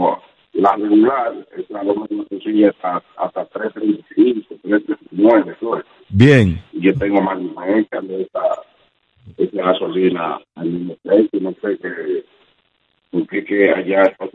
[0.66, 5.84] la regular es la más sencilla hasta, hasta 335, 339, eso es.
[6.08, 6.60] Bien.
[6.72, 8.40] Y yo tengo más de mes echando esa,
[9.36, 12.24] esa gasolina al mismo precio, no sé qué,
[13.10, 14.26] por qué que allá está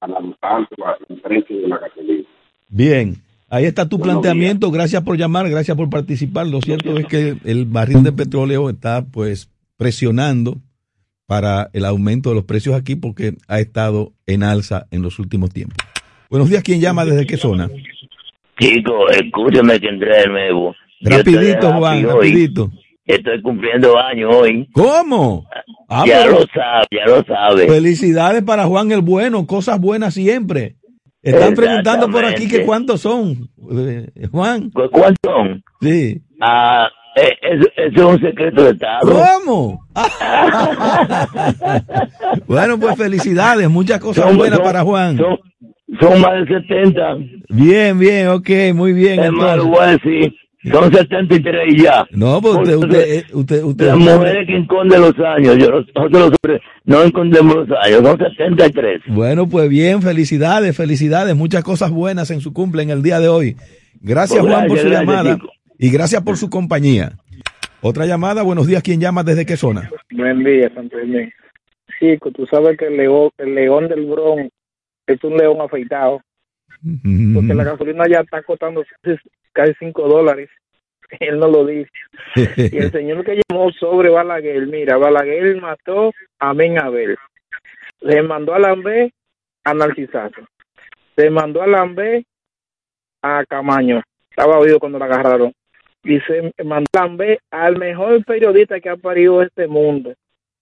[0.00, 0.74] ganando tanto
[1.08, 2.28] el precio de la gasolina.
[2.68, 3.16] Bien.
[3.50, 4.70] Ahí está tu Buenos planteamiento.
[4.70, 6.46] Gracias por llamar, gracias por participar.
[6.46, 10.56] Lo cierto es que el barril de petróleo está pues presionando
[11.26, 15.50] para el aumento de los precios aquí porque ha estado en alza en los últimos
[15.50, 15.76] tiempos.
[16.30, 17.04] Buenos días, ¿quién llama?
[17.04, 17.68] ¿Desde qué zona?
[18.58, 20.74] Chico, escúchame que entré de nuevo.
[21.00, 22.70] Rapidito, Juan, rapidito.
[23.04, 24.68] Estoy cumpliendo años hoy.
[24.72, 25.46] ¿Cómo?
[25.88, 27.68] Ah, ya pero- lo sabe, ya lo sabe.
[27.68, 30.76] Felicidades para Juan el Bueno, cosas buenas siempre.
[31.22, 34.70] Están preguntando por aquí que cuántos son, eh, Juan.
[34.70, 35.62] ¿Cu- ¿Cuántos son?
[35.80, 36.22] Sí.
[36.40, 39.00] Ah, eh, eso, eso es un secreto de Estado.
[39.44, 39.83] ¿Cómo?
[42.46, 45.16] bueno, pues felicidades, muchas cosas Son- buenas son- para Juan.
[45.16, 45.38] Son,
[46.00, 47.16] son más de 70.
[47.48, 49.20] Bien, bien, ok, muy bien.
[49.22, 49.64] Es más, entonces.
[49.64, 50.34] voy a decir.
[50.72, 52.06] Son 73 ya.
[52.12, 56.10] No, pues usted, usted, eh, usted, usted, Las mujeres que esconden los años, yo, nosotros
[56.10, 56.32] los
[56.86, 59.02] no escondemos los años, son 73.
[59.08, 63.28] Bueno, pues bien, felicidades, felicidades, muchas cosas buenas en su cumple en el día de
[63.28, 63.56] hoy.
[64.00, 65.48] Gracias Pues Juan por su gracias, llamada chico.
[65.78, 67.12] y gracias por su compañía.
[67.86, 69.22] Otra llamada, buenos días, ¿quién llama?
[69.22, 69.90] ¿Desde qué zona?
[70.10, 71.30] Buen día, Santo Domingo.
[72.00, 74.50] Chico, tú sabes que el león, el león del Bronx
[75.06, 76.22] es un león afeitado,
[77.34, 78.82] porque la gasolina ya está costando
[79.52, 80.48] casi 5 dólares.
[81.20, 81.90] Él no lo dice.
[82.56, 87.18] Y el señor que llamó sobre Balaguer, mira, Balaguer mató a Ben Abel.
[88.00, 89.12] Le mandó a Lambé
[89.62, 90.40] a Narcisazo.
[91.16, 92.24] Le mandó a Lambé
[93.20, 94.02] a Camaño.
[94.30, 95.52] Estaba oído cuando la agarraron.
[96.04, 100.12] Y se mandó a Lambé al mejor periodista que ha parido este mundo,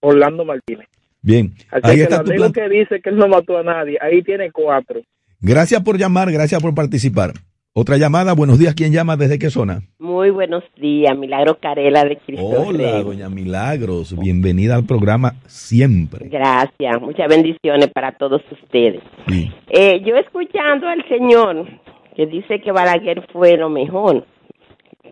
[0.01, 0.87] Orlando Martínez.
[1.21, 2.69] Bien, Así ahí que está el tu amigo plan.
[2.71, 5.01] que dice que él no mató a nadie, ahí tiene cuatro.
[5.41, 7.33] Gracias por llamar, gracias por participar.
[7.75, 9.17] Otra llamada, buenos días, ¿quién llama?
[9.17, 9.81] ¿Desde qué zona?
[9.99, 13.03] Muy buenos días, Milagro Carela de Cristo Hola, Rey.
[13.03, 16.29] doña Milagros, bienvenida al programa siempre.
[16.29, 19.01] Gracias, muchas bendiciones para todos ustedes.
[19.71, 21.67] Eh, yo escuchando al señor
[22.15, 24.27] que dice que Balaguer fue lo mejor,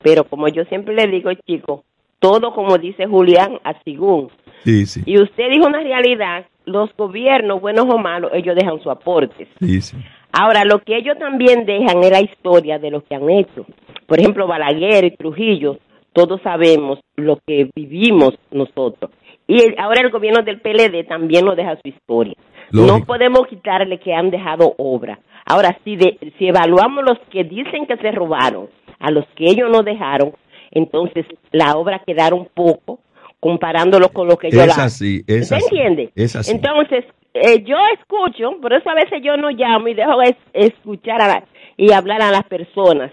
[0.03, 1.81] pero como yo siempre le digo, chicos,
[2.19, 4.29] todo como dice Julián, a según.
[4.65, 8.91] Sí, sí, Y usted dijo una realidad, los gobiernos, buenos o malos, ellos dejan su
[8.91, 9.49] aporte.
[9.61, 9.97] sí, sí.
[10.33, 13.67] Ahora, lo que ellos también dejan es la historia de lo que han hecho.
[14.07, 15.79] Por ejemplo, Balaguer y Trujillo,
[16.13, 19.11] todos sabemos lo que vivimos nosotros.
[19.49, 22.35] Y el- ahora el gobierno del PLD también nos deja su historia.
[22.71, 22.99] Lógico.
[22.99, 25.19] No podemos quitarle que han dejado obra.
[25.47, 28.69] Ahora, si, de- si evaluamos los que dicen que se robaron
[29.01, 30.33] a los que ellos no dejaron,
[30.71, 33.01] entonces la obra quedaron poco
[33.41, 35.65] comparándolo con lo que ellos Es la- así, es ¿Se así.
[35.65, 36.13] entiende?
[36.15, 36.53] Es así.
[36.53, 41.23] Entonces, eh, yo escucho, por eso a veces yo no llamo y dejo es- escuchar
[41.23, 41.45] a la-
[41.77, 43.11] y hablar a las personas.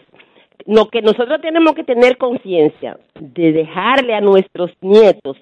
[0.65, 5.37] Lo que nosotros tenemos que tener conciencia de dejarle a nuestros nietos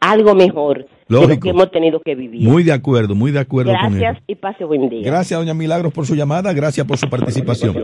[0.00, 2.48] algo mejor de lo que hemos tenido que vivir.
[2.48, 4.22] Muy de acuerdo, muy de acuerdo con Gracias él.
[4.28, 5.02] y pase buen día.
[5.04, 7.82] Gracias, doña Milagros, por su llamada, gracias por su participación.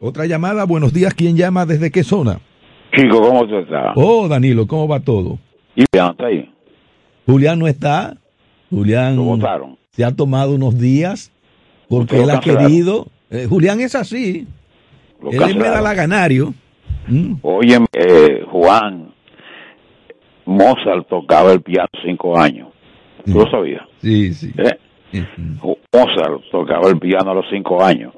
[0.00, 1.66] Otra llamada, buenos días, ¿quién llama?
[1.66, 2.38] ¿Desde qué zona?
[2.94, 3.92] Chico, ¿cómo tú estás?
[3.96, 5.38] Oh, Danilo, ¿cómo va todo?
[5.74, 6.50] ¿Y Julián está ahí?
[7.26, 8.16] Julián no está.
[8.70, 9.76] Julián Lo votaron.
[9.90, 11.32] se ha tomado unos días
[11.88, 13.06] porque él ha querido.
[13.30, 14.46] Eh, Julián es así.
[15.20, 15.70] Lo él es cancelaron.
[15.72, 16.54] medalaganario.
[17.08, 17.34] Mm.
[17.42, 19.12] Oye, eh, Juan,
[20.46, 22.68] Mozart tocaba el piano cinco años.
[23.24, 23.82] ¿Tú lo sabías?
[24.00, 24.52] Sí, sí.
[24.56, 24.78] ¿Eh?
[25.92, 28.12] Mozart tocaba el piano a los cinco años.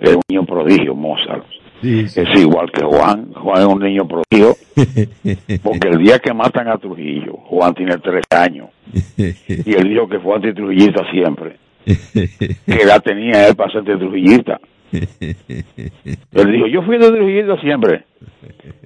[0.00, 1.44] Era un niño prodigio, Mozart.
[1.82, 3.32] Es igual que Juan.
[3.34, 4.54] Juan es un niño prodigio.
[5.62, 8.70] Porque el día que matan a Trujillo, Juan tiene tres años.
[9.16, 11.56] Y él dijo que fue antitrujillista siempre.
[11.84, 14.60] ¿Qué edad tenía él para ser antitrujillista?
[14.92, 18.04] Él dijo, yo fui antitrujillista siempre.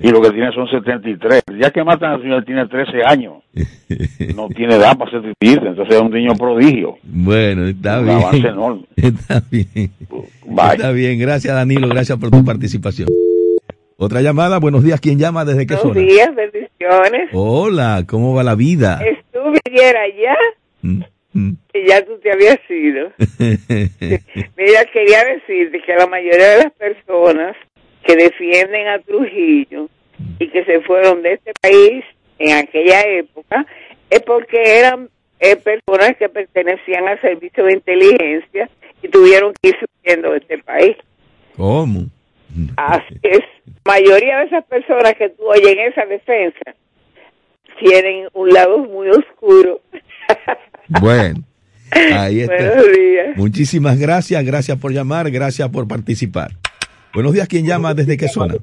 [0.02, 1.42] Y lo que tiene son 73.
[1.48, 3.37] El día que matan al señor tiene 13 años.
[4.34, 5.34] No tiene edad para ser.
[5.40, 6.96] Entonces es un niño prodigio.
[7.02, 8.18] Bueno, está Un bien.
[8.18, 8.82] avance enorme.
[8.96, 9.90] Está bien.
[10.72, 13.08] Está bien, gracias Danilo, gracias por tu participación.
[13.96, 15.44] Otra llamada, buenos días, ¿quién llama?
[15.44, 16.06] ¿Desde qué Buenos zona?
[16.06, 17.30] días, bendiciones.
[17.32, 19.00] Hola, ¿cómo va la vida?
[19.04, 20.36] Estuve ayer allá
[21.34, 23.10] Mm, y ya tú te habías ido.
[24.56, 27.54] Mira, quería decirte que la mayoría de las personas
[28.06, 29.88] que defienden a Trujillo
[30.38, 32.04] y que se fueron de este país
[32.38, 33.66] en aquella época
[34.10, 35.08] es porque eran
[35.40, 38.70] eh, personas que pertenecían al servicio de inteligencia
[39.02, 40.96] y tuvieron que ir subiendo de este país.
[41.56, 42.06] ¿Cómo?
[42.76, 43.40] Así es.
[43.84, 46.74] La mayoría de esas personas que tú oyes en esa defensa
[47.78, 49.80] tienen un lado muy oscuro.
[51.02, 51.44] Bueno,
[51.90, 52.54] ahí está.
[52.54, 53.36] Buenos días.
[53.36, 56.52] Muchísimas gracias, gracias por llamar, gracias por participar.
[57.12, 57.92] Buenos días, ¿quién llama?
[57.92, 58.54] ¿Desde qué zona?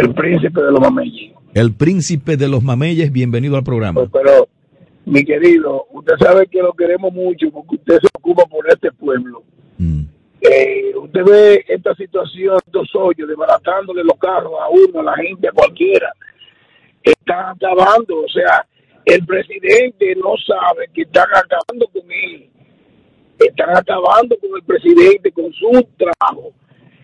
[0.00, 1.32] El príncipe de los mameyes.
[1.52, 4.00] El príncipe de los mameyes, bienvenido al programa.
[4.10, 4.48] Pero,
[5.04, 9.42] mi querido, usted sabe que lo queremos mucho porque usted se ocupa por este pueblo.
[10.40, 15.48] Eh, usted ve esta situación, estos hoyos, desbaratándole los carros a uno, a la gente,
[15.48, 16.10] a cualquiera.
[17.02, 18.66] Están acabando, o sea,
[19.04, 22.48] el presidente no sabe que están acabando con él.
[23.38, 26.54] Están acabando con el presidente, con su trabajo.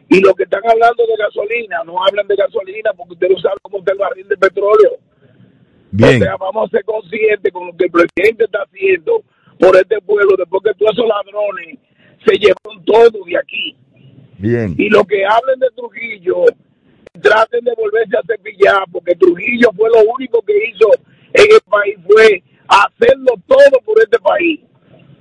[0.08, 3.56] Y lo que están hablando de gasolina, no hablan de gasolina porque usted no sabe
[3.62, 4.90] cómo está el barril de petróleo.
[5.90, 6.22] Bien.
[6.22, 9.22] O sea, vamos a ser conscientes con lo que el presidente está haciendo
[9.58, 11.78] por este pueblo, después que todos esos ladrones
[12.24, 13.76] se llevaron todo de aquí.
[14.38, 14.74] Bien.
[14.78, 16.44] Y lo que hablen de Trujillo,
[17.20, 20.88] traten de volverse a cepillar, porque Trujillo fue lo único que hizo
[21.32, 24.60] en el país, fue hacerlo todo por este país.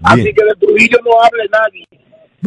[0.03, 1.87] Así que de Trujillo no hable nadie.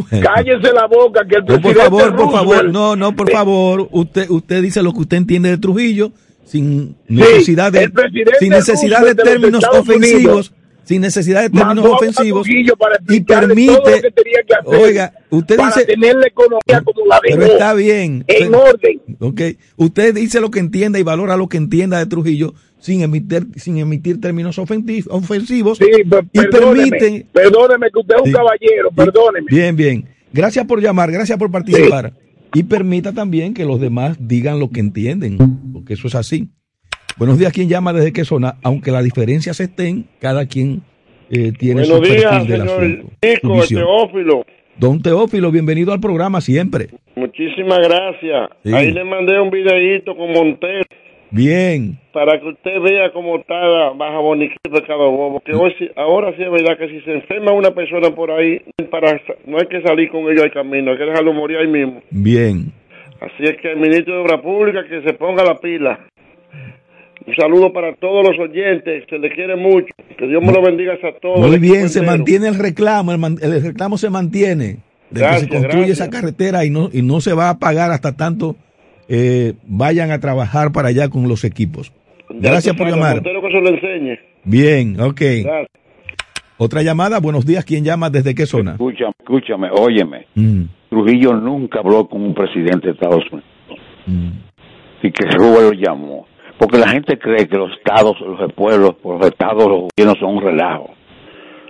[0.05, 4.29] Cállense la boca, que el No, por favor, por favor, no, no, por favor, usted,
[4.31, 6.13] usted dice lo que usted entiende de Trujillo
[6.45, 7.93] sin necesidad de,
[8.39, 10.53] sin necesidad de términos ofensivos, Unidos
[10.89, 15.57] sin necesidad de términos mandó ofensivos para y permite, que tenía que hacer oiga, usted
[15.57, 19.03] para dice, tener la economía como la pero está bien, en orden.
[19.19, 19.41] ok,
[19.77, 23.79] usted dice lo que entienda y valora lo que entienda de Trujillo sin emitir, sin
[23.79, 28.33] emitir términos ofensivos y Perdóneme, permite, perdóneme que usted es un Sí.
[28.33, 29.47] caballero, perdóneme.
[29.51, 30.05] Bien, bien.
[30.33, 32.13] Gracias por llamar, gracias por participar.
[32.55, 35.39] Y permita también que los demás digan lo que entienden,
[35.73, 36.49] porque eso es así.
[37.17, 38.57] Buenos días, ¿quién llama desde qué zona?
[38.63, 40.83] Aunque las diferencias estén, cada quien
[41.31, 43.61] eh, tiene su Buenos días, perfil del señor asunto.
[43.61, 43.81] su Chico.
[43.81, 44.47] Teófilo.
[44.79, 46.89] Don Teófilo, bienvenido al programa siempre.
[47.17, 48.51] Muchísimas gracias.
[48.65, 48.73] Sí.
[48.73, 50.85] Ahí le mandé un videíto con Montero.
[51.31, 51.99] Bien.
[52.13, 55.41] Para que usted vea cómo está la Baja Boniquí de Cabo Bobo.
[55.41, 58.61] Que hoy, ahora sí es verdad que si se enferma una persona por ahí,
[58.91, 62.01] para, no hay que salir con ellos al camino, hay que dejarlo morir ahí mismo.
[62.11, 62.73] Bien.
[63.21, 66.01] Así es que el ministro de Obra Pública que se ponga la pila.
[67.27, 69.89] Un saludo para todos los oyentes, se les quiere mucho.
[70.17, 71.47] Que Dios me lo bendiga a todos.
[71.47, 74.79] Muy bien, se mantiene el reclamo, el, man- el reclamo se mantiene.
[75.11, 76.01] De que se construye gracias.
[76.01, 78.57] esa carretera y no, y no se va a pagar hasta tanto
[79.09, 81.93] eh, vayan a trabajar para allá con los equipos.
[82.31, 83.23] Gracias por llamar.
[84.45, 85.21] Bien, ok.
[86.59, 88.11] Otra llamada, buenos días, ¿quién llama?
[88.11, 88.73] ¿Desde qué zona?
[88.73, 90.27] Escúchame, escúchame, óyeme.
[90.35, 93.49] Mm, Trujillo nunca habló con un presidente de Estados Unidos.
[94.07, 94.29] mm.
[95.03, 96.27] Y que Cuba lo llamó.
[96.59, 100.43] Porque la gente cree que los estados, los pueblos, los estados, los gobiernos son un
[100.43, 100.91] relajo.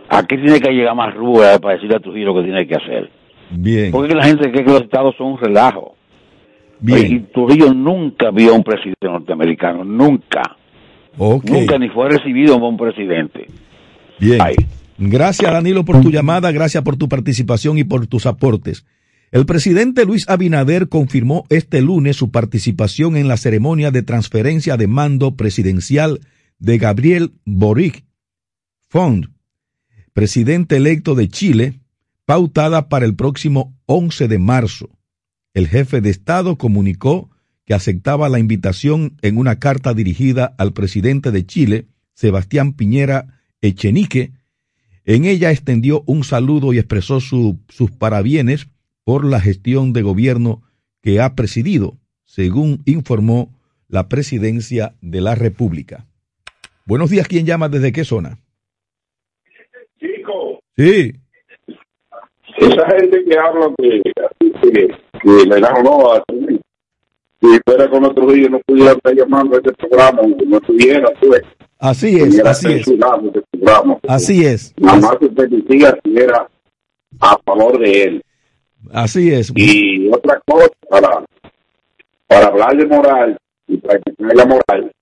[0.08, 3.10] Aquí tiene que llegar más Rúa para decirle a Trujillo lo que tiene que hacer.
[3.50, 3.92] Bien.
[3.92, 5.97] Porque la gente cree que los estados son un relajo.
[6.80, 7.12] Bien.
[7.12, 10.56] Y Trujillo nunca vio a un presidente norteamericano, nunca.
[11.18, 13.46] Nunca ni fue recibido como un presidente.
[14.20, 14.38] Bien.
[14.98, 18.84] Gracias, Danilo, por tu llamada, gracias por tu participación y por tus aportes.
[19.30, 24.86] El presidente Luis Abinader confirmó este lunes su participación en la ceremonia de transferencia de
[24.86, 26.20] mando presidencial
[26.58, 28.04] de Gabriel Boric
[28.88, 29.26] Font,
[30.14, 31.80] presidente electo de Chile,
[32.24, 34.97] pautada para el próximo 11 de marzo.
[35.54, 37.30] El jefe de Estado comunicó
[37.64, 44.32] que aceptaba la invitación en una carta dirigida al presidente de Chile, Sebastián Piñera Echenique.
[45.04, 48.68] En ella extendió un saludo y expresó su- sus parabienes
[49.04, 50.62] por la gestión de gobierno
[51.02, 53.54] que ha presidido, según informó
[53.88, 56.06] la presidencia de la República.
[56.84, 58.38] Buenos días, ¿quién llama desde qué zona?
[59.98, 61.12] Chico, Sí,
[62.60, 64.02] esa gente que habla que,
[64.62, 64.88] que,
[65.20, 66.22] que le dan honor a
[67.40, 71.42] si fuera con otro día no pudiera estar llamando a este programa, no estuviera, pues.
[71.78, 73.98] así es, así es, este programa.
[74.08, 76.48] así es, Nada más que se decía si era
[77.20, 78.22] a favor de él.
[78.92, 79.52] así es.
[79.54, 81.24] Y otra cosa, para,
[82.26, 83.38] para hablar de moral
[83.68, 84.92] y practicar la moral,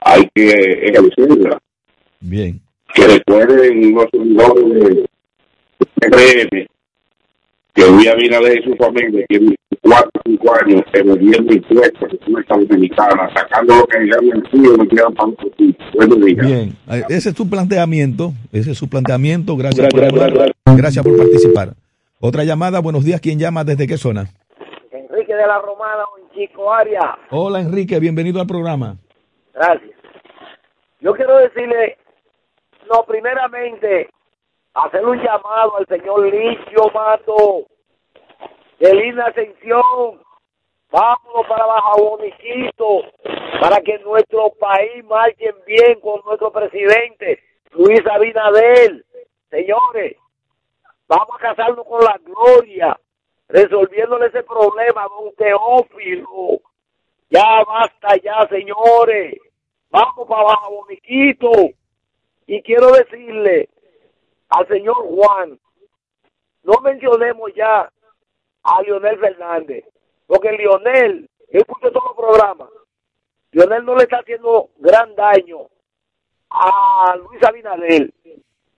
[0.00, 1.58] hay que ejercerla.
[2.20, 2.60] Bien.
[2.92, 5.06] Que recuerden los seguidores de
[5.78, 6.66] PRM
[7.74, 12.56] que Luis Abinader y su familia tienen cuatro o cinco años evadiendo impuestos en República
[12.56, 15.86] Dominicana, sacando lo que habían sido, no quedan para otro sitio.
[15.94, 16.46] Buenos días.
[16.46, 16.76] Bien,
[17.08, 20.56] ese es tu planteamiento, ese es su planteamiento, gracias Gracias, por gracias.
[20.76, 21.74] gracias por participar.
[22.20, 24.28] Otra llamada, buenos días, ¿quién llama desde qué zona?
[24.92, 27.18] Enrique de la Romana, un chico Aria.
[27.30, 28.96] Hola Enrique, bienvenido al programa.
[29.52, 29.90] Gracias.
[31.00, 31.98] Yo quiero decirle,
[32.90, 34.08] no, primeramente,
[34.74, 37.66] hacer un llamado al señor Licio Mato,
[38.78, 40.20] de Linda Ascensión.
[40.90, 43.02] Vámonos para Baja Boniquito,
[43.60, 47.40] para que nuestro país marche bien con nuestro presidente,
[47.72, 49.04] Luis Abinader.
[49.50, 50.16] Señores,
[51.08, 52.98] vamos a casarnos con la gloria,
[53.48, 56.60] resolviéndole ese problema don Teófilo.
[57.30, 59.36] Ya basta ya, señores.
[59.90, 61.50] Vamos para Baja Boniquito.
[62.46, 63.68] Y quiero decirle
[64.48, 65.58] al señor Juan,
[66.62, 67.90] no mencionemos ya
[68.62, 69.84] a Leonel Fernández,
[70.26, 72.68] porque Leonel, yo escucho todos los programas,
[73.52, 75.68] Leonel no le está haciendo gran daño
[76.50, 78.12] a Luis Abinader.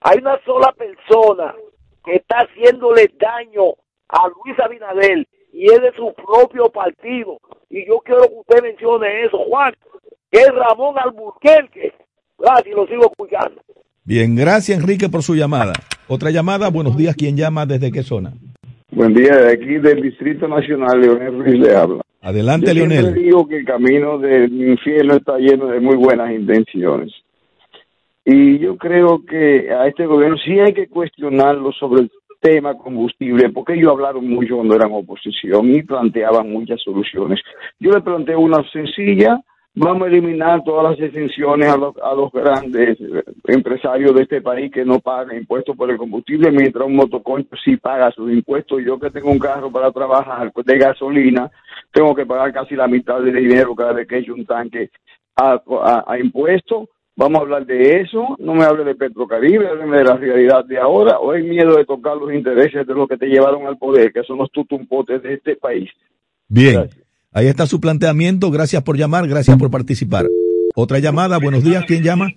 [0.01, 1.55] Hay una sola persona
[2.05, 3.75] que está haciéndole daño
[4.09, 7.39] a Luis Abinader y es de su propio partido.
[7.71, 9.75] Y yo quiero que usted mencione eso, Juan,
[10.31, 11.95] que es Ramón Alburquerque.
[12.39, 13.63] Gracias, lo sigo escuchando.
[14.07, 15.73] Bien, gracias Enrique por su llamada.
[16.07, 18.35] Otra llamada, buenos días, ¿quién llama desde qué zona?
[18.93, 22.03] Buen día, de aquí del Distrito Nacional, Leonel Ruiz le habla.
[22.23, 23.15] Adelante, Yo siempre Leonel.
[23.25, 27.13] digo que el camino del infierno está lleno de muy buenas intenciones.
[28.25, 33.49] Y yo creo que a este gobierno sí hay que cuestionarlo sobre el tema combustible,
[33.51, 37.41] porque ellos hablaron mucho cuando eran oposición y planteaban muchas soluciones.
[37.81, 39.41] Yo le planteé una sencilla,
[39.77, 44.41] vamos a eliminar todas las exenciones a los, a los grandes eh, empresarios de este
[44.41, 48.83] país que no pagan impuestos por el combustible, mientras un motoconcho sí paga sus impuestos.
[48.85, 51.51] Yo que tengo un carro para trabajar de gasolina,
[51.93, 54.91] tengo que pagar casi la mitad del dinero cada vez que echo un tanque
[55.37, 56.89] a, a, a impuestos.
[57.19, 60.77] Vamos a hablar de eso, no me hable de Petrocaribe, hábleme de la realidad de
[60.77, 64.13] ahora, o hay miedo de tocar los intereses de los que te llevaron al poder,
[64.13, 65.89] que son los tutumpotes de este país.
[66.47, 66.91] Bien,
[67.37, 70.25] ahí está su planteamiento, gracias por llamar, gracias por participar.
[70.75, 72.29] Otra llamada, buenos días, ¿quién llama?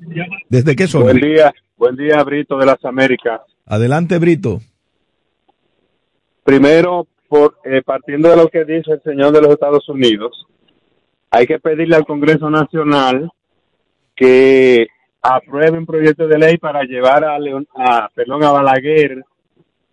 [0.50, 1.06] ¿Desde qué zona?
[1.06, 3.39] Buen día, buen día, Brito de las Américas.
[3.66, 4.60] Adelante, Brito.
[6.43, 10.45] Primero, por, eh, partiendo de lo que dice el señor de los Estados Unidos,
[11.32, 13.32] hay que pedirle al Congreso Nacional
[14.18, 14.88] que
[15.22, 19.24] apruebe un proyecto de ley para llevar a, León, a, perdón, a Balaguer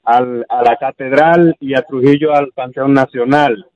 [0.02, 3.66] al, a la catedral y a Trujillo al Panteón Nacional.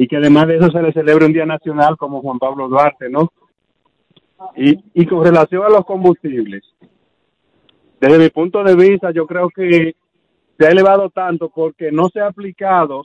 [0.00, 3.10] Y que además de eso se le celebre un día nacional como Juan Pablo Duarte,
[3.10, 3.30] ¿no?
[4.56, 6.62] Y, y con relación a los combustibles,
[8.00, 9.94] desde mi punto de vista, yo creo que
[10.56, 13.04] se ha elevado tanto porque no se ha aplicado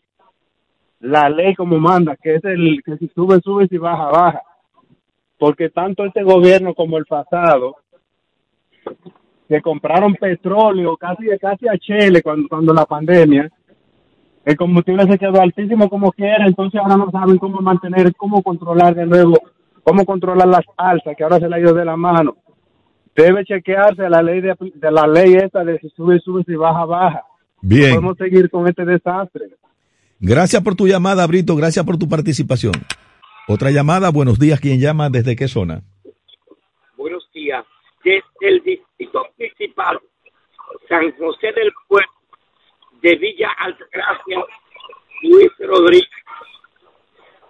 [1.02, 4.41] la ley como manda, que es el que si sube, sube, si baja, baja.
[5.38, 7.76] Porque tanto este gobierno como el pasado,
[9.50, 13.52] que compraron petróleo casi, casi a Chile cuando, cuando la pandemia,
[14.46, 18.96] el combustible se quedó altísimo como quiera, entonces ahora no saben cómo mantener, cómo controlar
[18.96, 19.38] de nuevo,
[19.84, 22.38] cómo controlar las alzas, que ahora se le ha ido de la mano
[23.16, 24.56] debe chequearse la ley de,
[24.91, 27.24] la ley esta de si sube, sube, si baja, baja.
[27.62, 27.91] Bien.
[27.91, 29.50] podemos seguir con este desastre.
[30.20, 31.56] Gracias por tu llamada, Brito.
[31.56, 32.74] Gracias por tu participación.
[33.48, 34.12] Otra llamada.
[34.12, 34.60] Buenos días.
[34.60, 35.10] ¿Quién llama?
[35.10, 35.82] ¿Desde qué zona?
[36.98, 37.66] Buenos días.
[38.04, 40.00] Desde el distrito principal,
[40.88, 42.12] San José del Puerto,
[43.06, 44.43] de Villa Altagracia,
[45.22, 46.10] Luis Rodríguez.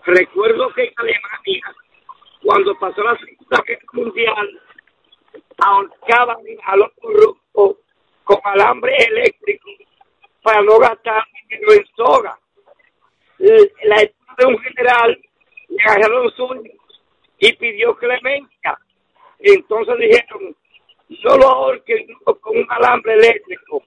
[0.05, 1.75] Recuerdo que en Alemania,
[2.43, 4.61] cuando pasó la Segunda Guerra Mundial,
[5.59, 7.77] ahorcaban a los corruptos
[8.25, 9.69] con alambre eléctrico
[10.43, 12.37] para no gastar dinero en soga.
[13.37, 15.21] La esposa de un general
[15.69, 16.63] le agarraron su
[17.39, 18.77] y pidió clemencia.
[19.39, 20.53] Entonces dijeron,
[21.23, 23.83] no lo ahorquen con un alambre eléctrico,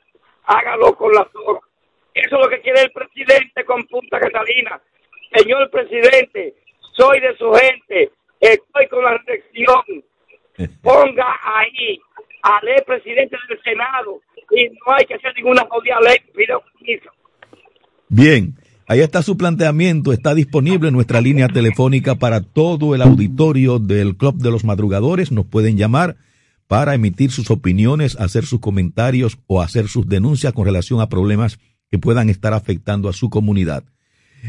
[0.49, 1.61] hágalo con la soga.
[2.15, 4.81] Eso es lo que quiere el presidente con Punta Catalina.
[5.33, 6.55] Señor presidente,
[6.97, 10.05] soy de su gente, estoy con la reelección,
[10.83, 12.01] ponga ahí
[12.43, 14.21] al presidente del Senado
[14.51, 16.19] y no hay que hacer ninguna jodida ley.
[16.35, 17.11] Pido permiso.
[18.09, 18.55] Bien,
[18.87, 20.15] ahí está su planteamiento.
[20.15, 25.31] Está disponible en nuestra línea telefónica para todo el auditorio del Club de los Madrugadores.
[25.31, 26.17] Nos pueden llamar
[26.69, 31.59] para emitir sus opiniones, hacer sus comentarios o hacer sus denuncias con relación a problemas
[31.91, 33.85] que puedan estar afectando a su comunidad.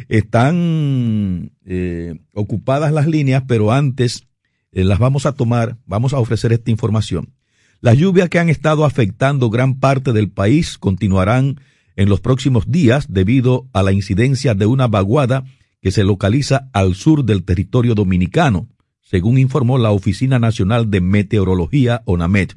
[0.09, 4.28] Están eh, ocupadas las líneas, pero antes
[4.72, 7.34] eh, las vamos a tomar, vamos a ofrecer esta información.
[7.82, 11.61] Las lluvias que han estado afectando gran parte del país continuarán
[11.95, 15.45] en los próximos días debido a la incidencia de una vaguada
[15.82, 18.67] que se localiza al sur del territorio dominicano,
[19.10, 22.55] según informó la Oficina Nacional de Meteorología, ONAMET.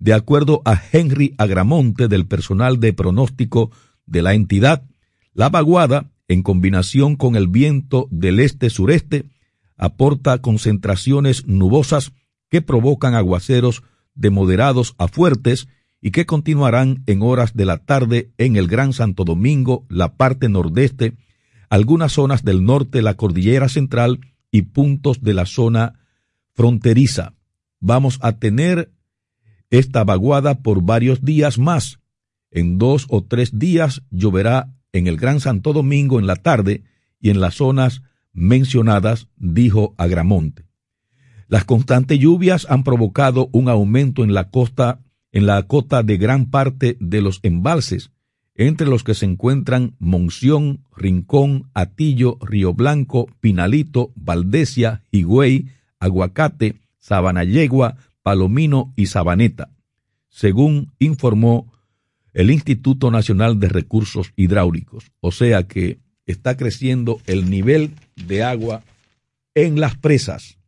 [0.00, 3.70] De acuerdo a Henry Agramonte del personal de pronóstico
[4.04, 4.82] de la entidad,
[5.34, 9.26] la vaguada, en combinación con el viento del este-sureste,
[9.76, 12.10] aporta concentraciones nubosas
[12.50, 13.84] que provocan aguaceros
[14.16, 15.68] de moderados a fuertes
[16.00, 20.48] y que continuarán en horas de la tarde en el Gran Santo Domingo, la parte
[20.48, 21.12] nordeste,
[21.70, 24.18] algunas zonas del norte, la cordillera central
[24.50, 26.00] y puntos de la zona
[26.54, 27.34] fronteriza.
[27.80, 28.92] Vamos a tener
[29.70, 32.00] esta vaguada por varios días más.
[32.50, 36.84] En dos o tres días lloverá en el Gran Santo Domingo en la tarde
[37.20, 40.64] y en las zonas mencionadas, dijo Agramonte.
[41.48, 45.00] Las constantes lluvias han provocado un aumento en la costa,
[45.32, 48.10] en la cota de gran parte de los embalses,
[48.58, 55.66] entre los que se encuentran Monción, Rincón, Atillo, Río Blanco, Pinalito, Valdesia, Higüey,
[56.00, 59.68] Aguacate, Sabanayegua, Palomino y Sabaneta,
[60.28, 61.72] según informó
[62.34, 65.12] el Instituto Nacional de Recursos Hidráulicos.
[65.20, 68.82] O sea que está creciendo el nivel de agua
[69.54, 70.58] en las presas.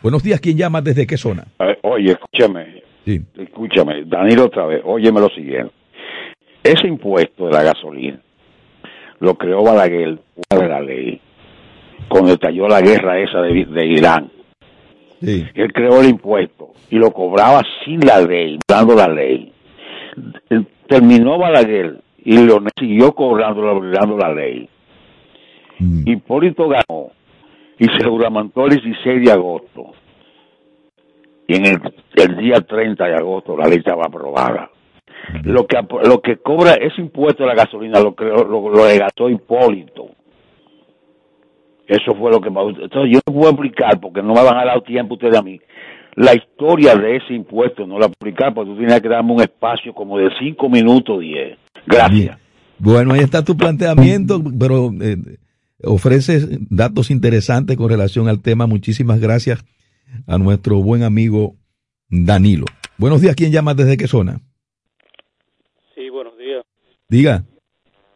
[0.00, 0.80] Buenos días, ¿quién llama?
[0.80, 1.48] ¿Desde qué zona?
[1.82, 2.82] oye, escúchame.
[3.04, 3.20] Sí.
[3.34, 4.80] Escúchame, Danilo otra vez.
[4.84, 5.81] Óyeme lo siguiente.
[6.62, 8.20] Ese impuesto de la gasolina
[9.18, 10.18] lo creó Balaguer
[10.50, 11.20] de la ley
[12.08, 14.30] cuando estalló la guerra esa de, Irán.
[15.20, 15.46] Sí.
[15.54, 19.52] Él creó el impuesto y lo cobraba sin la ley, dando la ley.
[20.88, 24.68] Terminó Balaguer y lo siguió cobrando, dando la ley.
[25.78, 26.08] Mm.
[26.08, 27.10] Hipólito ganó
[27.78, 29.92] y se juramentó el 16 de agosto.
[31.48, 34.70] Y en el, día 30 de agosto la ley estaba aprobada.
[35.44, 40.10] Lo que lo que cobra ese impuesto a la gasolina lo, lo, lo gastó Hipólito.
[41.86, 44.82] Eso fue lo que Entonces yo no puedo explicar porque no me van a dar
[44.82, 45.60] tiempo ustedes a mí.
[46.14, 49.40] La historia de ese impuesto no la puedo explicar porque tú tienes que darme un
[49.40, 51.58] espacio como de 5 minutos 10.
[51.86, 52.38] Gracias.
[52.78, 55.16] Bueno, ahí está tu planteamiento, pero eh,
[55.84, 58.66] ofrece datos interesantes con relación al tema.
[58.66, 59.64] Muchísimas gracias
[60.26, 61.54] a nuestro buen amigo
[62.08, 62.66] Danilo.
[62.98, 64.40] Buenos días, ¿quién llama desde qué zona?
[67.12, 67.44] Diga.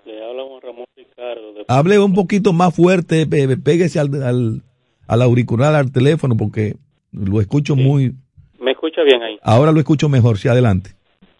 [0.07, 1.53] Le habla Ramón Ricardo.
[1.69, 4.63] Hable un poquito más fuerte, pégese al,
[5.07, 6.77] al auricular, al teléfono, porque
[7.13, 8.15] lo escucho muy...
[8.59, 9.39] ¿Me escucha bien ahí?
[9.43, 10.93] Ahora lo escucho mejor, sí, adelante.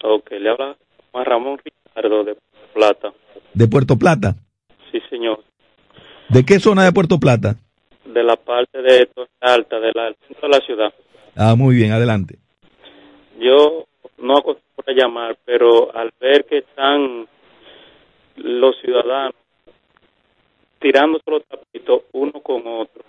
[0.03, 0.77] Ok, le habla
[1.11, 2.37] Juan Ramón Ricardo de
[2.75, 3.11] Plata.
[3.55, 4.35] ¿De Puerto Plata?
[4.91, 5.43] Sí, señor.
[6.29, 7.55] ¿De qué zona de Puerto Plata?
[8.05, 9.09] De la parte de
[9.41, 10.93] Alta, de la, del centro de la ciudad.
[11.35, 12.37] Ah, muy bien, adelante.
[13.39, 13.87] Yo
[14.19, 17.25] no acostumbro a llamar, pero al ver que están
[18.37, 19.35] los ciudadanos
[20.79, 23.03] tirándose los tapitos uno con otro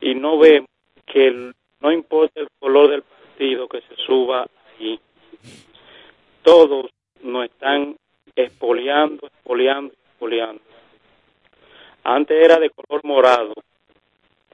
[0.00, 0.68] y no vemos
[1.06, 4.98] que no importa el color del partido que se suba allí,
[6.42, 6.90] todos
[7.22, 7.96] nos están
[8.34, 10.62] espoleando, espoleando, espoleando.
[12.04, 13.52] Antes era de color morado,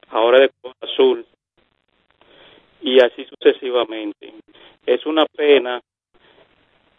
[0.09, 1.25] ahora es de color azul
[2.81, 4.33] y así sucesivamente.
[4.85, 5.81] Es una pena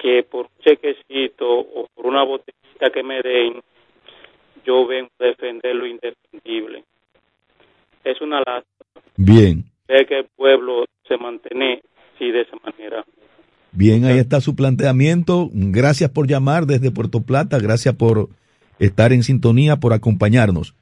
[0.01, 3.61] que por un chequecito o por una botellita que me den,
[4.65, 6.85] yo vengo a defender lo indefendible.
[8.05, 11.83] Es una lástima Bien, ver que el pueblo se mantiene
[12.15, 13.05] así de esa manera.
[13.73, 15.51] bien, ahí está su planteamiento.
[15.53, 18.29] Gracias por llamar desde Puerto Plata, gracias por
[18.79, 20.75] estar en sintonía, por acompañarnos.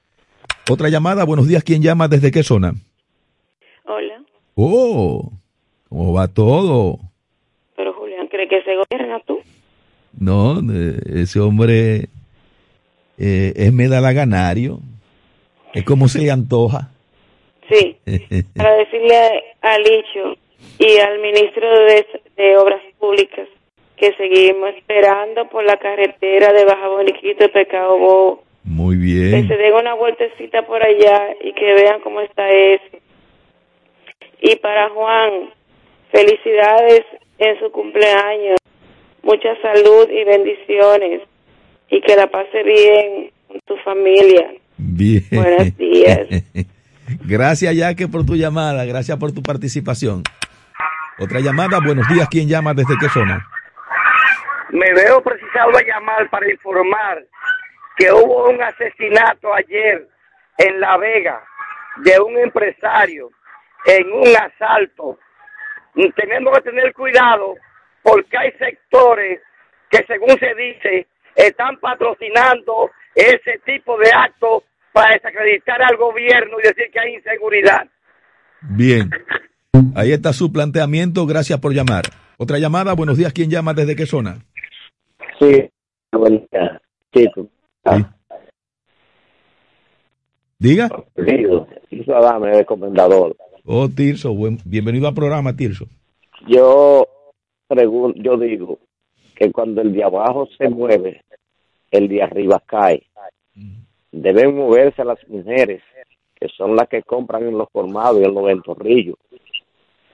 [0.71, 2.75] Otra llamada, buenos días, ¿quién llama desde qué zona?
[3.85, 4.23] Hola,
[4.55, 5.33] Oh,
[5.89, 6.99] ¿cómo va todo?
[8.47, 9.41] Que se gobierna tú.
[10.19, 12.07] No, eh, ese hombre
[13.19, 14.81] eh, es medalaganario.
[15.75, 16.91] Es como se le antoja.
[17.71, 17.97] Sí,
[18.57, 19.17] para decirle
[19.61, 20.37] a Licho
[20.79, 23.47] y al ministro de, de Obras Públicas
[23.97, 28.45] que seguimos esperando por la carretera de Baja Boniquito Pecado Bobo.
[28.65, 29.49] Muy Que bien.
[29.49, 32.97] se den una vueltecita por allá y que vean cómo está eso.
[34.41, 35.51] Y para Juan,
[36.13, 37.03] felicidades
[37.39, 38.59] en su cumpleaños.
[39.23, 41.23] Mucha salud y bendiciones.
[41.91, 44.53] Y que la pase bien con tu familia.
[44.77, 45.25] Bien.
[45.33, 46.29] Buenos días.
[47.27, 48.85] Gracias, Yaque, por tu llamada.
[48.85, 50.23] Gracias por tu participación.
[51.19, 51.79] Otra llamada.
[51.85, 52.29] Buenos días.
[52.31, 53.47] ¿Quién llama desde qué zona?
[54.71, 57.25] Me veo precisado a llamar para informar
[57.97, 60.07] que hubo un asesinato ayer
[60.59, 61.43] en La Vega
[61.97, 63.31] de un empresario
[63.87, 65.19] en un asalto.
[65.99, 67.57] Y Tenemos que tener cuidado
[68.05, 69.41] porque hay sectores
[69.91, 76.69] que según se dice están patrocinando ese tipo de actos para desacreditar al gobierno y
[76.69, 77.89] decir que hay inseguridad.
[78.61, 79.11] Bien.
[79.97, 81.27] Ahí está su planteamiento.
[81.27, 82.05] Gracias por llamar.
[82.37, 82.95] Otra llamada.
[82.95, 83.33] Buenos días.
[83.33, 84.37] ¿Quién llama desde qué zona?
[85.41, 85.69] Sí,
[86.13, 86.81] buen día,
[87.13, 87.49] chico.
[90.61, 90.89] Diga.
[91.17, 91.67] Digo,
[92.15, 93.37] Adame, el comendador.
[93.71, 94.33] Oh, Tirso.
[94.33, 95.85] buen- bienvenido al programa, Tirso.
[96.47, 97.07] Yo
[97.67, 98.79] pregunto, yo digo
[99.37, 101.23] que cuando el de abajo se mueve,
[101.91, 103.03] el de arriba cae.
[104.11, 105.83] Deben moverse las mujeres,
[106.41, 109.17] que son las que compran en los formados y en los ventorrillos.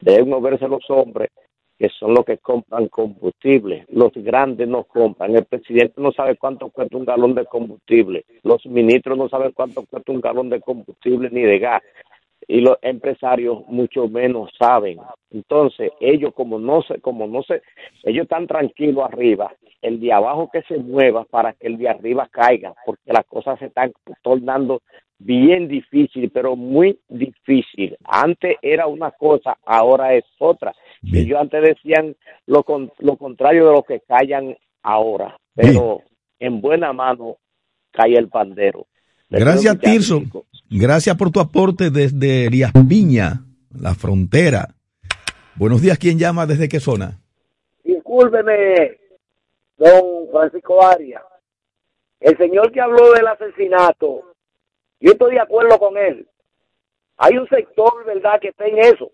[0.01, 1.31] Deben moverse los hombres,
[1.79, 3.85] que son los que compran combustible.
[3.91, 5.37] Los grandes no compran.
[5.37, 8.25] El presidente no sabe cuánto cuesta un galón de combustible.
[8.43, 11.83] Los ministros no saben cuánto cuesta un galón de combustible ni de gas.
[12.47, 14.99] Y los empresarios mucho menos saben.
[15.31, 17.63] Entonces, ellos como no se, como no se,
[18.05, 22.29] ellos están tranquilos arriba, el de abajo que se mueva para que el de arriba
[22.31, 23.93] caiga, porque las cosas se están
[24.23, 24.81] tornando
[25.19, 27.97] bien difícil, pero muy difícil.
[28.05, 30.75] Antes era una cosa, ahora es otra.
[31.13, 32.15] Ellos antes decían
[32.47, 36.03] lo, con- lo contrario de lo que callan ahora, pero
[36.39, 37.37] en buena mano
[37.93, 38.87] cae el pandero.
[39.31, 40.23] Gracias, Tirso.
[40.71, 43.45] Gracias por tu aporte desde Elías Piña,
[43.79, 44.75] la frontera.
[45.57, 45.99] Buenos días.
[45.99, 47.21] ¿Quién llama desde qué zona?
[47.85, 48.99] Discúlpeme,
[49.77, 51.23] don Francisco Arias.
[52.21, 54.23] El señor que habló del asesinato,
[55.01, 56.27] yo estoy de acuerdo con él.
[57.19, 59.11] Hay un sector, ¿verdad?, que está en eso.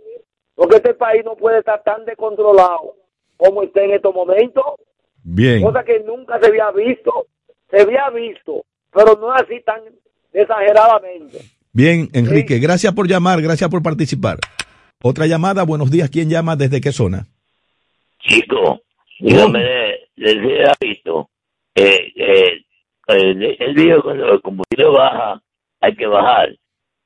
[0.54, 2.94] Porque este país no puede estar tan descontrolado
[3.36, 4.64] como está en estos momentos.
[5.22, 5.62] Bien.
[5.62, 7.26] Cosa que nunca se había visto.
[7.70, 9.80] Se había visto, pero no así tan
[10.32, 11.38] exageradamente.
[11.72, 12.58] Bien, Enrique.
[12.58, 13.40] Gracias por llamar.
[13.40, 14.38] Gracias por participar.
[15.02, 15.62] Otra llamada.
[15.64, 16.10] Buenos días.
[16.10, 17.26] ¿Quién llama desde qué zona?
[18.20, 18.82] Chico,
[19.18, 19.60] dígame,
[20.16, 21.30] les ha visto,
[21.74, 22.64] eh, eh,
[23.08, 25.40] eh, él dijo que cuando el combustible baja,
[25.80, 26.50] hay que bajar.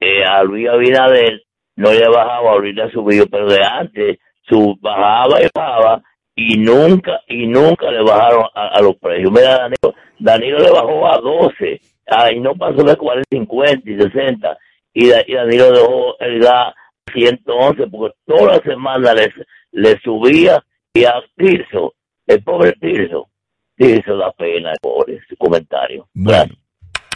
[0.01, 1.43] Eh, a Luis Abinader
[1.76, 6.03] no le bajaba, ahorita ha subido, pero de antes su, bajaba y bajaba
[6.37, 9.30] y nunca, y nunca le bajaron a, a los precios.
[9.30, 13.97] Mira, Danilo, Danilo le bajó a 12, ah, y no pasó de 40, 50 y
[13.97, 14.59] 60,
[14.95, 16.74] y, y Danilo dejó el gas
[17.12, 19.32] 111, porque toda la semana le,
[19.72, 20.62] le subía
[20.93, 21.95] y a Tirso,
[22.26, 23.28] el pobre Tirso,
[23.76, 26.09] Tirso da pena, pobre, su comentario.
[26.14, 26.55] Bueno.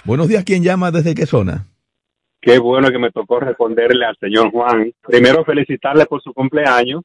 [0.05, 0.45] Buenos días.
[0.45, 1.67] ¿Quién llama desde qué zona?
[2.41, 4.93] qué bueno que me tocó responderle al señor Juan.
[5.03, 7.03] Primero felicitarle por su cumpleaños.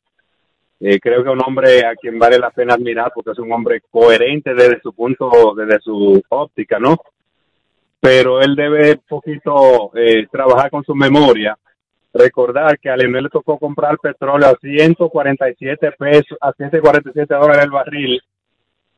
[0.86, 3.50] Eh, creo que es un hombre a quien vale la pena admirar porque es un
[3.54, 6.98] hombre coherente desde su punto, desde su óptica, ¿no?
[8.02, 11.58] Pero él debe poquito eh, trabajar con su memoria.
[12.14, 17.72] Recordar que a Leonel le tocó comprar petróleo a 147 pesos, a 147 dólares el
[17.72, 18.22] barril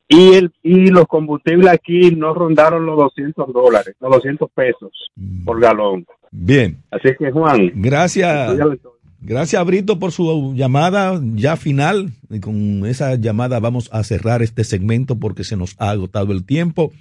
[0.07, 5.11] y el y los combustibles aquí no rondaron los 200 dólares, los 200 pesos
[5.45, 6.03] por galón.
[6.31, 6.77] Bien.
[6.89, 7.71] Así que Juan.
[7.75, 8.57] Gracias.
[9.27, 12.13] Gracias Brito por su llamada ya final.
[12.29, 16.45] Y con esa llamada vamos a cerrar este segmento porque se nos ha agotado el
[16.45, 16.93] tiempo.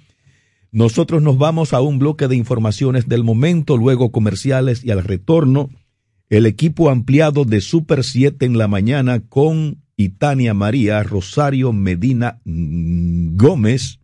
[0.71, 5.69] Nosotros nos vamos a un bloque de informaciones del momento, luego comerciales y al retorno
[6.31, 13.99] el equipo ampliado de Super 7 en la mañana con Itania María, Rosario Medina Gómez,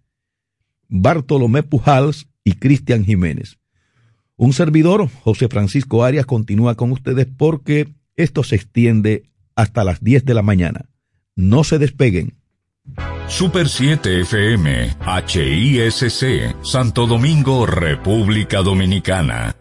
[0.88, 3.57] Bartolomé Pujals y Cristian Jiménez.
[4.36, 10.26] Un servidor, José Francisco Arias, continúa con ustedes porque esto se extiende hasta las 10
[10.26, 10.86] de la mañana.
[11.36, 12.36] No se despeguen.
[13.28, 14.95] Super 7 FM,
[15.28, 19.55] HISC, Santo Domingo, República Dominicana.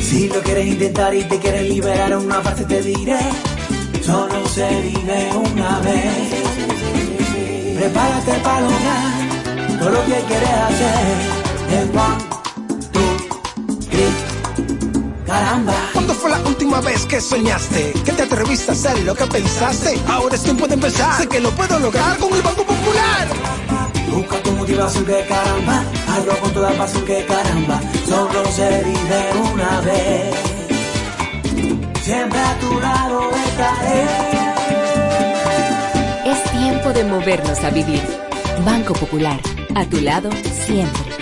[0.00, 3.18] Si lo quieres intentar y te quieres liberar una parte te diré,
[4.02, 6.42] solo se vive una vez.
[7.76, 11.42] Prepárate para lograr todo lo que quieres hacer.
[11.80, 12.41] En
[15.32, 15.74] caramba.
[15.94, 17.92] ¿Cuándo fue la última vez que soñaste?
[18.04, 19.98] Que te atreviste a hacer lo que pensaste.
[20.06, 21.20] Ahora es tiempo de empezar.
[21.20, 23.28] Sé que lo puedo lograr con el Banco Popular.
[24.10, 29.20] Busca tu motivación que caramba, hazlo con toda pasión que caramba, solo se vive
[29.54, 30.34] una vez.
[32.02, 34.04] Siempre a tu lado estaré.
[36.26, 38.02] Es tiempo de movernos a vivir.
[38.66, 39.40] Banco Popular,
[39.74, 40.28] a tu lado
[40.66, 41.21] siempre.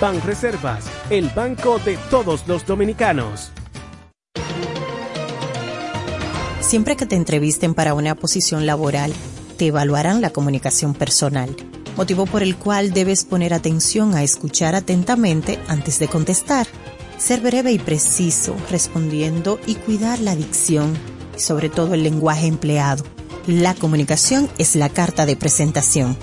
[0.00, 3.50] Banreservas, el banco de todos los dominicanos.
[6.60, 9.12] Siempre que te entrevisten para una posición laboral,
[9.56, 11.56] te evaluarán la comunicación personal,
[11.96, 16.66] motivo por el cual debes poner atención a escuchar atentamente antes de contestar,
[17.16, 20.94] ser breve y preciso respondiendo y cuidar la dicción
[21.36, 23.04] sobre todo el lenguaje empleado.
[23.46, 26.16] La comunicación es la carta de presentación.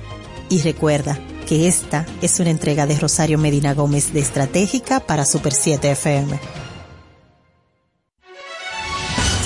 [0.50, 5.54] Y recuerda, que esta es una entrega de Rosario Medina Gómez de Estratégica para Super
[5.54, 6.63] 7 FM.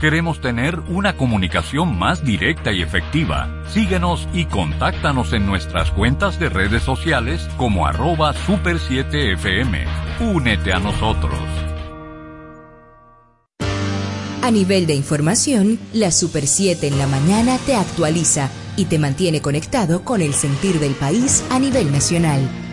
[0.00, 3.48] Queremos tener una comunicación más directa y efectiva.
[3.68, 9.86] Síguenos y contáctanos en nuestras cuentas de redes sociales como arroba super7fm.
[10.20, 11.40] Únete a nosotros.
[14.42, 19.40] A nivel de información, la Super 7 en la mañana te actualiza y te mantiene
[19.40, 22.65] conectado con el sentir del país a nivel nacional.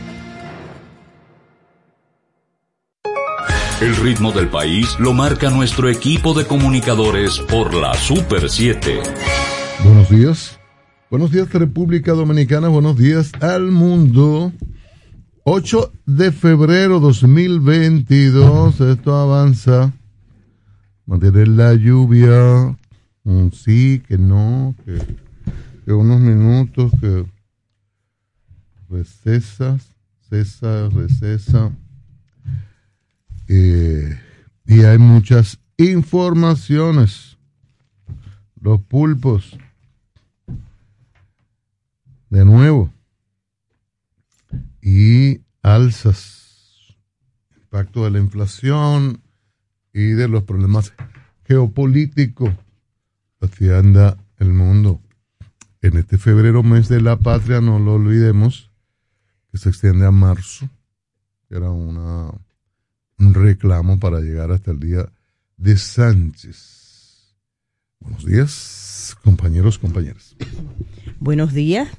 [3.81, 9.01] El ritmo del país lo marca nuestro equipo de comunicadores por la Super 7.
[9.83, 10.59] Buenos días.
[11.09, 14.53] Buenos días República Dominicana, buenos días al mundo.
[15.43, 19.91] 8 de febrero 2022, esto avanza.
[21.05, 22.77] Mantener la lluvia,
[23.23, 24.97] un sí, que no, que,
[25.85, 27.25] que unos minutos, que
[28.89, 29.89] recesas,
[30.29, 31.71] cesa, recesa.
[33.47, 34.19] Eh,
[34.65, 37.37] y hay muchas informaciones.
[38.59, 39.57] Los pulpos.
[42.29, 42.91] De nuevo.
[44.81, 46.95] Y alzas.
[47.55, 49.21] Impacto de la inflación
[49.93, 50.93] y de los problemas
[51.45, 52.51] geopolíticos.
[53.41, 54.99] Así anda el mundo.
[55.81, 58.71] En este febrero, mes de la patria, no lo olvidemos,
[59.51, 60.69] que se extiende a marzo.
[61.49, 62.31] Era una
[63.19, 65.09] un reclamo para llegar hasta el día
[65.57, 67.35] de Sánchez.
[67.99, 70.35] Buenos días, compañeros, compañeras.
[71.19, 71.89] Buenos días,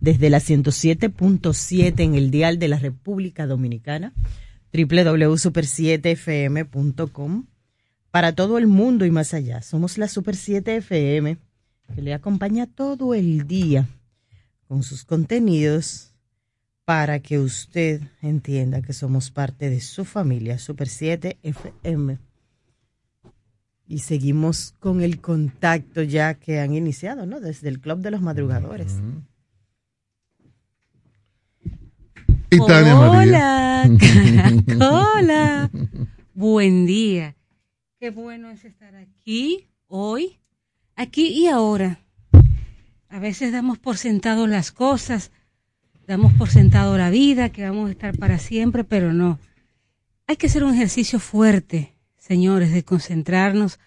[0.00, 4.14] desde la 107.7 en el dial de la República Dominicana,
[4.72, 7.46] www.super7fm.com,
[8.10, 9.60] para todo el mundo y más allá.
[9.62, 11.36] Somos la Super 7 FM,
[11.94, 13.86] que le acompaña todo el día
[14.66, 16.09] con sus contenidos
[16.84, 22.18] para que usted entienda que somos parte de su familia, Super 7 FM.
[23.86, 27.40] Y seguimos con el contacto ya que han iniciado, ¿no?
[27.40, 29.00] Desde el Club de los Madrugadores.
[32.58, 33.88] Hola,
[34.80, 35.70] hola.
[36.34, 37.36] Buen día.
[38.00, 40.40] Qué bueno es estar aquí, hoy,
[40.96, 42.00] aquí y ahora.
[43.08, 45.32] A veces damos por sentado las cosas
[46.10, 49.38] damos por sentado la vida, que vamos a estar para siempre, pero no.
[50.26, 53.78] Hay que hacer un ejercicio fuerte, señores, de concentrarnos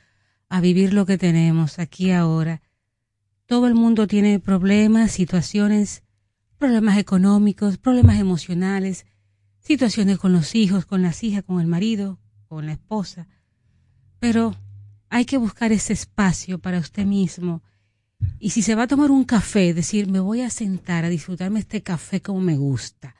[0.47, 2.61] a vivir lo que tenemos aquí ahora.
[3.45, 6.03] Todo el mundo tiene problemas, situaciones,
[6.57, 9.05] problemas económicos, problemas emocionales,
[9.59, 13.27] situaciones con los hijos, con las hijas, con el marido, con la esposa.
[14.19, 14.55] Pero
[15.09, 17.63] hay que buscar ese espacio para usted mismo
[18.39, 21.59] y si se va a tomar un café, decir, me voy a sentar a disfrutarme
[21.59, 23.15] este café como me gusta.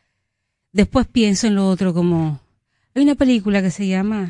[0.72, 2.40] Después pienso en lo otro como,
[2.94, 4.28] hay una película que se llama,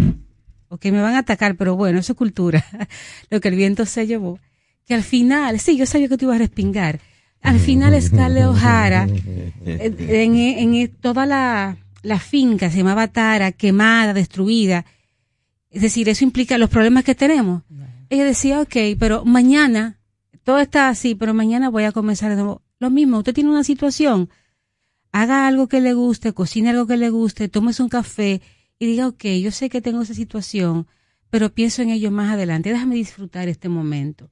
[0.67, 2.65] o que me van a atacar, pero bueno, eso es cultura,
[3.29, 4.39] lo que el viento se llevó,
[4.85, 6.99] que al final, sí, yo sabía que te ibas a respingar,
[7.41, 9.07] al final Scarlett O'Hara,
[9.65, 14.85] en, en, toda la, la finca se llamaba Tara, quemada, destruida,
[15.69, 17.63] es decir, eso implica los problemas que tenemos.
[18.09, 19.97] Ella decía, ok, pero mañana
[20.43, 22.61] todo está así, pero mañana voy a comenzar de nuevo.
[22.79, 24.29] Lo mismo, usted tiene una situación,
[25.11, 28.41] haga algo que le guste, cocine algo que le guste, tómese un café
[28.77, 30.87] y diga, ok, yo sé que tengo esa situación,
[31.29, 32.71] pero pienso en ello más adelante.
[32.71, 34.29] Déjame disfrutar este momento.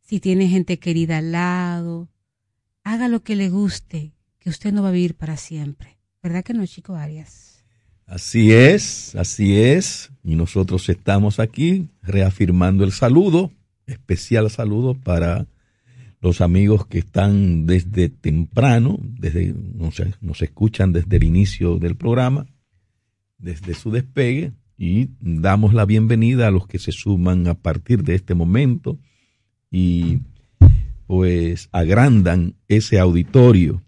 [0.00, 2.08] Si tiene gente querida al lado,
[2.84, 5.98] haga lo que le guste, que usted no va a vivir para siempre.
[6.22, 7.64] ¿Verdad que no, chico Arias?
[8.06, 10.10] Así es, así es.
[10.22, 13.50] Y nosotros estamos aquí reafirmando el saludo
[13.92, 15.46] especial saludo para
[16.20, 19.54] los amigos que están desde temprano, desde
[20.20, 22.46] nos escuchan desde el inicio del programa,
[23.38, 28.16] desde su despegue, y damos la bienvenida a los que se suman a partir de
[28.16, 28.98] este momento
[29.70, 30.18] y
[31.06, 33.82] pues agrandan ese auditorio.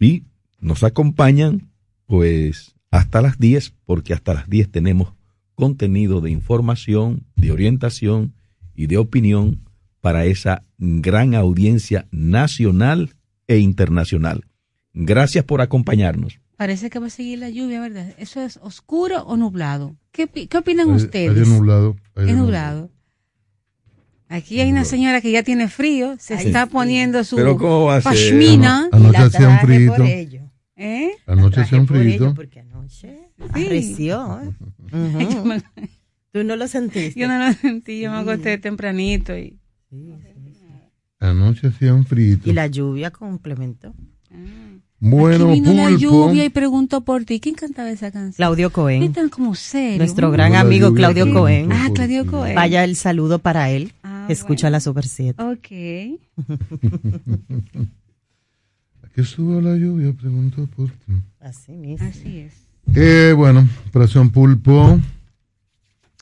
[0.00, 0.24] Y
[0.58, 1.70] nos acompañan
[2.06, 5.12] pues hasta las 10, porque hasta las 10 tenemos
[5.54, 8.34] contenido de información, de orientación
[8.74, 9.60] y de opinión
[10.00, 13.14] para esa gran audiencia nacional
[13.46, 14.44] e internacional.
[14.94, 16.38] Gracias por acompañarnos.
[16.56, 18.14] Parece que va a seguir la lluvia, ¿verdad?
[18.18, 19.96] ¿Eso es oscuro o nublado?
[20.12, 21.36] ¿Qué, qué opinan ustedes?
[21.48, 21.96] Hay nublado.
[22.16, 22.90] es nublado.
[24.28, 27.96] Aquí hay una señora que ya tiene frío, se está poniendo su Pero ¿cómo va
[27.96, 28.12] a ser?
[28.12, 28.88] pashmina.
[28.90, 30.50] Anoche hacía un ello.
[30.76, 31.10] ¿Eh?
[31.26, 32.34] Anoche hacía un frito.
[32.34, 34.40] porque anoche arreció.
[34.40, 34.50] ¿eh?
[35.34, 35.62] Yo me-
[36.32, 37.18] Tú no lo sentiste.
[37.20, 39.58] Yo no lo sentí, yo me acosté tempranito y
[41.20, 42.48] Anoche hacía un frito.
[42.50, 43.94] Y la lluvia complementó.
[44.98, 45.98] Bueno, Aquí vino la pulpo.
[46.00, 47.38] lluvia y preguntó por ti.
[47.40, 48.32] ¿Quién cantaba esa canción?
[48.34, 49.02] Claudio Cohen.
[49.02, 49.98] Están como serios.
[49.98, 51.70] Nuestro gran amigo Claudio Cohen.
[51.72, 52.54] Ah, Claudio Cohen.
[52.54, 53.92] Vaya el saludo para él.
[54.02, 55.42] Ah, Escucha la Super 7.
[55.42, 55.68] Ok.
[59.04, 61.12] Aquí estuvo la lluvia, preguntó por ti.
[61.40, 62.06] Así mismo.
[62.06, 62.54] Así es.
[62.94, 64.98] Eh, bueno, operación pulpo.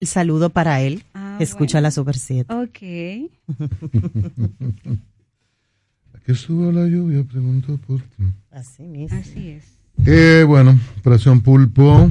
[0.01, 1.05] El saludo para él.
[1.13, 2.53] Ah, Escucha la Super 7.
[2.55, 2.79] Ok.
[6.15, 8.25] Aquí estuvo la lluvia, preguntó por ti.
[8.51, 9.19] Así mismo.
[9.19, 9.77] Así es.
[10.07, 12.11] Eh, bueno, operación pulpo.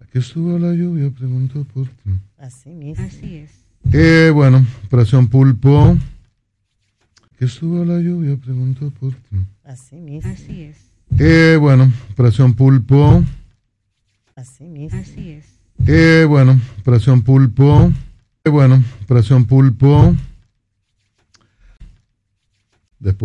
[0.00, 2.10] Aquí estuvo la lluvia, preguntó por ti.
[2.36, 3.04] Así mismo.
[3.04, 3.50] Así es.
[3.92, 5.96] Eh, bueno, operación pulpo.
[7.32, 9.36] Aquí estuvo la lluvia, preguntó por ti.
[9.62, 10.32] Así mismo.
[10.32, 10.78] Así es.
[11.16, 13.22] Eh, bueno, operación pulpo.
[14.36, 15.00] Así mismo.
[15.00, 15.46] Así es.
[15.86, 17.90] Eh, bueno, operación pulpo.
[18.44, 20.14] Eh, bueno, operación pulpo.